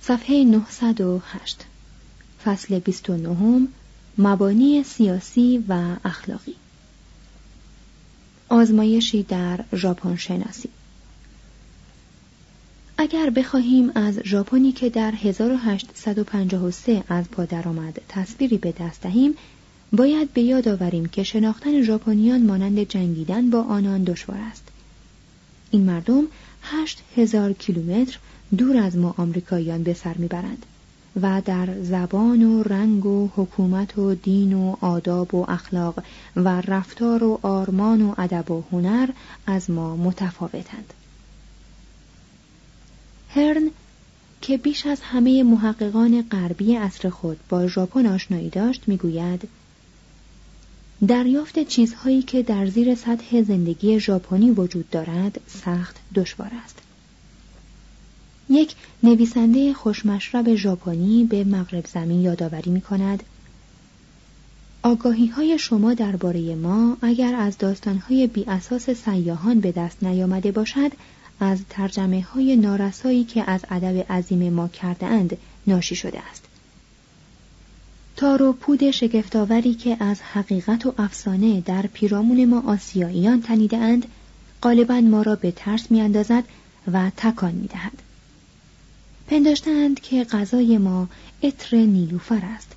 صفحه 0.00 0.44
908 0.44 1.64
فصل 2.44 2.78
29 2.78 3.68
مبانی 4.18 4.82
سیاسی 4.82 5.64
و 5.68 5.96
اخلاقی 6.04 6.54
آزمایشی 8.48 9.22
در 9.22 9.64
ژاپن 9.74 10.16
شناسی 10.16 10.68
اگر 13.00 13.30
بخواهیم 13.30 13.90
از 13.94 14.20
ژاپنی 14.24 14.72
که 14.72 14.90
در 14.90 15.14
1853 15.14 17.04
از 17.08 17.30
پا 17.30 17.44
درآمد 17.44 18.00
تصویری 18.08 18.58
به 18.58 18.74
دست 18.80 19.02
دهیم 19.02 19.34
باید 19.92 20.32
به 20.32 20.42
یاد 20.42 20.68
آوریم 20.68 21.06
که 21.06 21.22
شناختن 21.22 21.82
ژاپنیان 21.82 22.42
مانند 22.42 22.78
جنگیدن 22.78 23.50
با 23.50 23.62
آنان 23.62 24.04
دشوار 24.04 24.38
است. 24.50 24.68
این 25.70 25.82
مردم 25.82 26.24
هشت 26.62 27.02
هزار 27.16 27.52
کیلومتر 27.52 28.18
دور 28.56 28.76
از 28.76 28.96
ما 28.96 29.14
آمریکاییان 29.18 29.82
به 29.82 29.94
سر 29.94 30.14
می‌برند 30.14 30.66
و 31.22 31.42
در 31.44 31.82
زبان 31.82 32.42
و 32.42 32.62
رنگ 32.62 33.06
و 33.06 33.28
حکومت 33.36 33.98
و 33.98 34.14
دین 34.14 34.52
و 34.52 34.76
آداب 34.80 35.34
و 35.34 35.44
اخلاق 35.50 36.02
و 36.36 36.60
رفتار 36.60 37.24
و 37.24 37.38
آرمان 37.42 38.02
و 38.02 38.14
ادب 38.18 38.50
و 38.50 38.62
هنر 38.72 39.08
از 39.46 39.70
ما 39.70 39.96
متفاوتند. 39.96 40.94
هرن 43.28 43.70
که 44.40 44.56
بیش 44.56 44.86
از 44.86 45.00
همه 45.00 45.42
محققان 45.42 46.22
غربی 46.22 46.76
عصر 46.76 47.08
خود 47.10 47.40
با 47.48 47.66
ژاپن 47.66 48.06
آشنایی 48.06 48.50
داشت 48.50 48.82
می‌گوید 48.86 49.48
دریافت 51.08 51.58
چیزهایی 51.58 52.22
که 52.22 52.42
در 52.42 52.66
زیر 52.66 52.94
سطح 52.94 53.42
زندگی 53.42 54.00
ژاپنی 54.00 54.50
وجود 54.50 54.90
دارد 54.90 55.40
سخت 55.46 55.96
دشوار 56.14 56.50
است. 56.64 56.78
یک 58.50 58.74
نویسنده 59.02 59.72
خوشمشرب 59.72 60.54
ژاپنی 60.54 61.24
به 61.24 61.44
مغرب 61.44 61.86
زمین 61.86 62.20
یادآوری 62.20 62.70
می 62.70 62.80
کند 62.80 63.22
آگاهی 64.82 65.26
های 65.26 65.58
شما 65.58 65.94
درباره 65.94 66.54
ما 66.54 66.96
اگر 67.02 67.34
از 67.34 67.58
داستان 67.58 67.98
های 67.98 68.26
بی 68.26 68.44
اساس 68.48 68.90
سیاهان 68.90 69.60
به 69.60 69.72
دست 69.72 70.02
نیامده 70.02 70.52
باشد 70.52 70.92
از 71.40 71.58
ترجمه 71.70 72.22
های 72.22 72.56
نارسایی 72.56 73.24
که 73.24 73.50
از 73.50 73.60
ادب 73.70 74.12
عظیم 74.12 74.52
ما 74.52 74.68
کرده 74.68 75.06
اند 75.06 75.36
ناشی 75.66 75.94
شده 75.94 76.20
است. 76.30 76.44
تار 78.16 78.42
و 78.42 78.52
پود 78.52 78.90
شگفتآوری 78.90 79.74
که 79.74 79.96
از 80.00 80.20
حقیقت 80.22 80.86
و 80.86 80.94
افسانه 80.98 81.60
در 81.60 81.86
پیرامون 81.86 82.44
ما 82.44 82.62
آسیاییان 82.66 83.42
تنیده 83.42 83.76
اند 83.76 84.06
غالبا 84.62 85.00
ما 85.00 85.22
را 85.22 85.36
به 85.36 85.50
ترس 85.50 85.90
میاندازد 85.90 86.44
و 86.92 87.10
تکان 87.16 87.54
می‌دهد. 87.54 88.02
پنداشتند 89.26 90.00
که 90.00 90.24
غذای 90.24 90.78
ما 90.78 91.08
اتر 91.42 91.76
نیلوفر 91.76 92.42
است. 92.56 92.72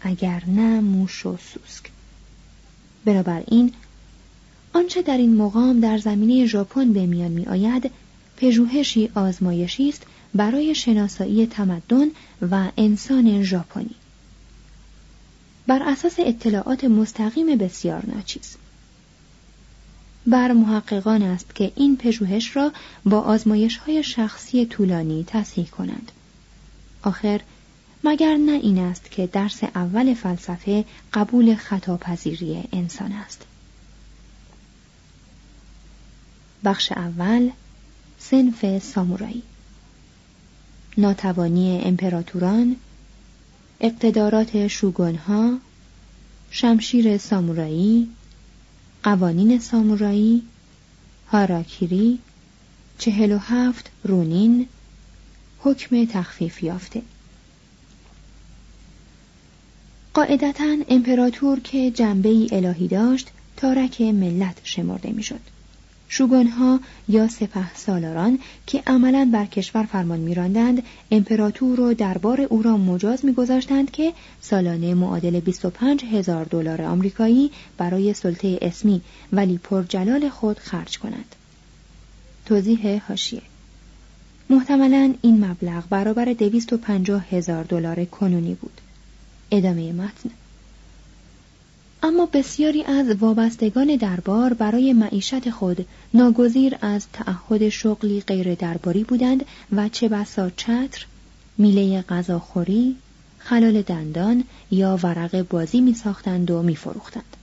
اگر 0.00 0.42
نه 0.46 0.80
موش 0.80 1.26
و 1.26 1.36
سوسک. 1.36 1.90
بنابراین 3.04 3.72
آنچه 4.72 5.02
در 5.02 5.16
این 5.16 5.36
مقام 5.36 5.80
در 5.80 5.98
زمینه 5.98 6.46
ژاپن 6.46 6.92
به 6.92 7.06
میان 7.06 7.30
می 7.30 7.46
آید 7.46 7.90
پژوهشی 8.36 9.10
آزمایشی 9.14 9.88
است 9.88 10.02
برای 10.34 10.74
شناسایی 10.74 11.46
تمدن 11.46 12.08
و 12.50 12.70
انسان 12.76 13.42
ژاپنی. 13.42 13.94
بر 15.66 15.82
اساس 15.82 16.14
اطلاعات 16.18 16.84
مستقیم 16.84 17.56
بسیار 17.56 18.06
ناچیز. 18.06 18.56
بر 20.26 20.52
محققان 20.52 21.22
است 21.22 21.54
که 21.54 21.72
این 21.76 21.96
پژوهش 21.96 22.56
را 22.56 22.72
با 23.04 23.20
آزمایش 23.20 23.76
های 23.76 24.02
شخصی 24.02 24.66
طولانی 24.66 25.24
تصحیح 25.26 25.66
کنند. 25.66 26.12
آخر 27.02 27.40
مگر 28.04 28.36
نه 28.36 28.52
این 28.52 28.78
است 28.78 29.10
که 29.10 29.26
درس 29.26 29.64
اول 29.64 30.14
فلسفه 30.14 30.84
قبول 31.12 31.54
خطاپذیری 31.54 32.64
انسان 32.72 33.12
است؟ 33.12 33.46
بخش 36.64 36.92
اول 36.92 37.50
سنف 38.18 38.82
سامورایی 38.82 39.42
ناتوانی 40.98 41.80
امپراتوران 41.84 42.76
اقتدارات 43.80 44.68
شوگونها 44.68 45.58
شمشیر 46.50 47.18
سامورایی 47.18 48.08
قوانین 49.02 49.58
سامورایی 49.58 50.42
هاراکیری 51.32 52.18
چهل 52.98 53.32
و 53.32 53.38
هفت 53.38 53.90
رونین 54.04 54.66
حکم 55.58 56.04
تخفیف 56.04 56.62
یافته 56.62 57.02
قاعدتا 60.14 60.76
امپراتور 60.88 61.60
که 61.60 61.90
جنبه 61.90 62.46
الهی 62.52 62.88
داشت 62.88 63.28
تارک 63.56 64.00
ملت 64.00 64.60
شمرده 64.64 65.10
می‌شد. 65.10 65.40
شوگانها 66.12 66.80
یا 67.08 67.28
سپه 67.28 67.74
سالاران 67.74 68.38
که 68.66 68.82
عملا 68.86 69.30
بر 69.32 69.46
کشور 69.46 69.82
فرمان 69.82 70.18
میراندند 70.18 70.82
امپراتور 71.10 71.80
و 71.80 71.94
دربار 71.94 72.40
او 72.40 72.62
را 72.62 72.76
مجاز 72.76 73.24
میگذاشتند 73.24 73.90
که 73.90 74.12
سالانه 74.40 74.94
معادل 74.94 75.40
25 75.40 76.04
هزار 76.04 76.44
دلار 76.44 76.82
آمریکایی 76.82 77.50
برای 77.78 78.14
سلطه 78.14 78.58
اسمی 78.62 79.00
ولی 79.32 79.58
پرجلال 79.58 80.28
خود 80.28 80.58
خرج 80.58 80.98
کنند. 80.98 81.36
توضیح 82.46 83.02
هاشیه 83.08 83.42
محتملا 84.50 85.14
این 85.22 85.44
مبلغ 85.44 85.84
برابر 85.90 86.24
250 86.24 87.24
هزار 87.30 87.64
دلار 87.64 88.04
کنونی 88.04 88.54
بود. 88.54 88.80
ادامه 89.50 89.92
متن. 89.92 90.30
اما 92.02 92.28
بسیاری 92.32 92.84
از 92.84 93.10
وابستگان 93.10 93.96
دربار 93.96 94.54
برای 94.54 94.92
معیشت 94.92 95.50
خود 95.50 95.86
ناگزیر 96.14 96.76
از 96.80 97.06
تعهد 97.12 97.68
شغلی 97.68 98.20
غیر 98.20 98.54
درباری 98.54 99.04
بودند 99.04 99.44
و 99.72 99.88
چه 99.88 100.08
بسا 100.08 100.50
چتر، 100.50 101.06
میله 101.58 102.02
غذاخوری، 102.02 102.96
خلال 103.38 103.82
دندان 103.82 104.44
یا 104.70 104.98
ورق 105.02 105.42
بازی 105.48 105.80
می 105.80 105.94
ساختند 105.94 106.50
و 106.50 106.62
می 106.62 106.76
فروختند. 106.76 107.36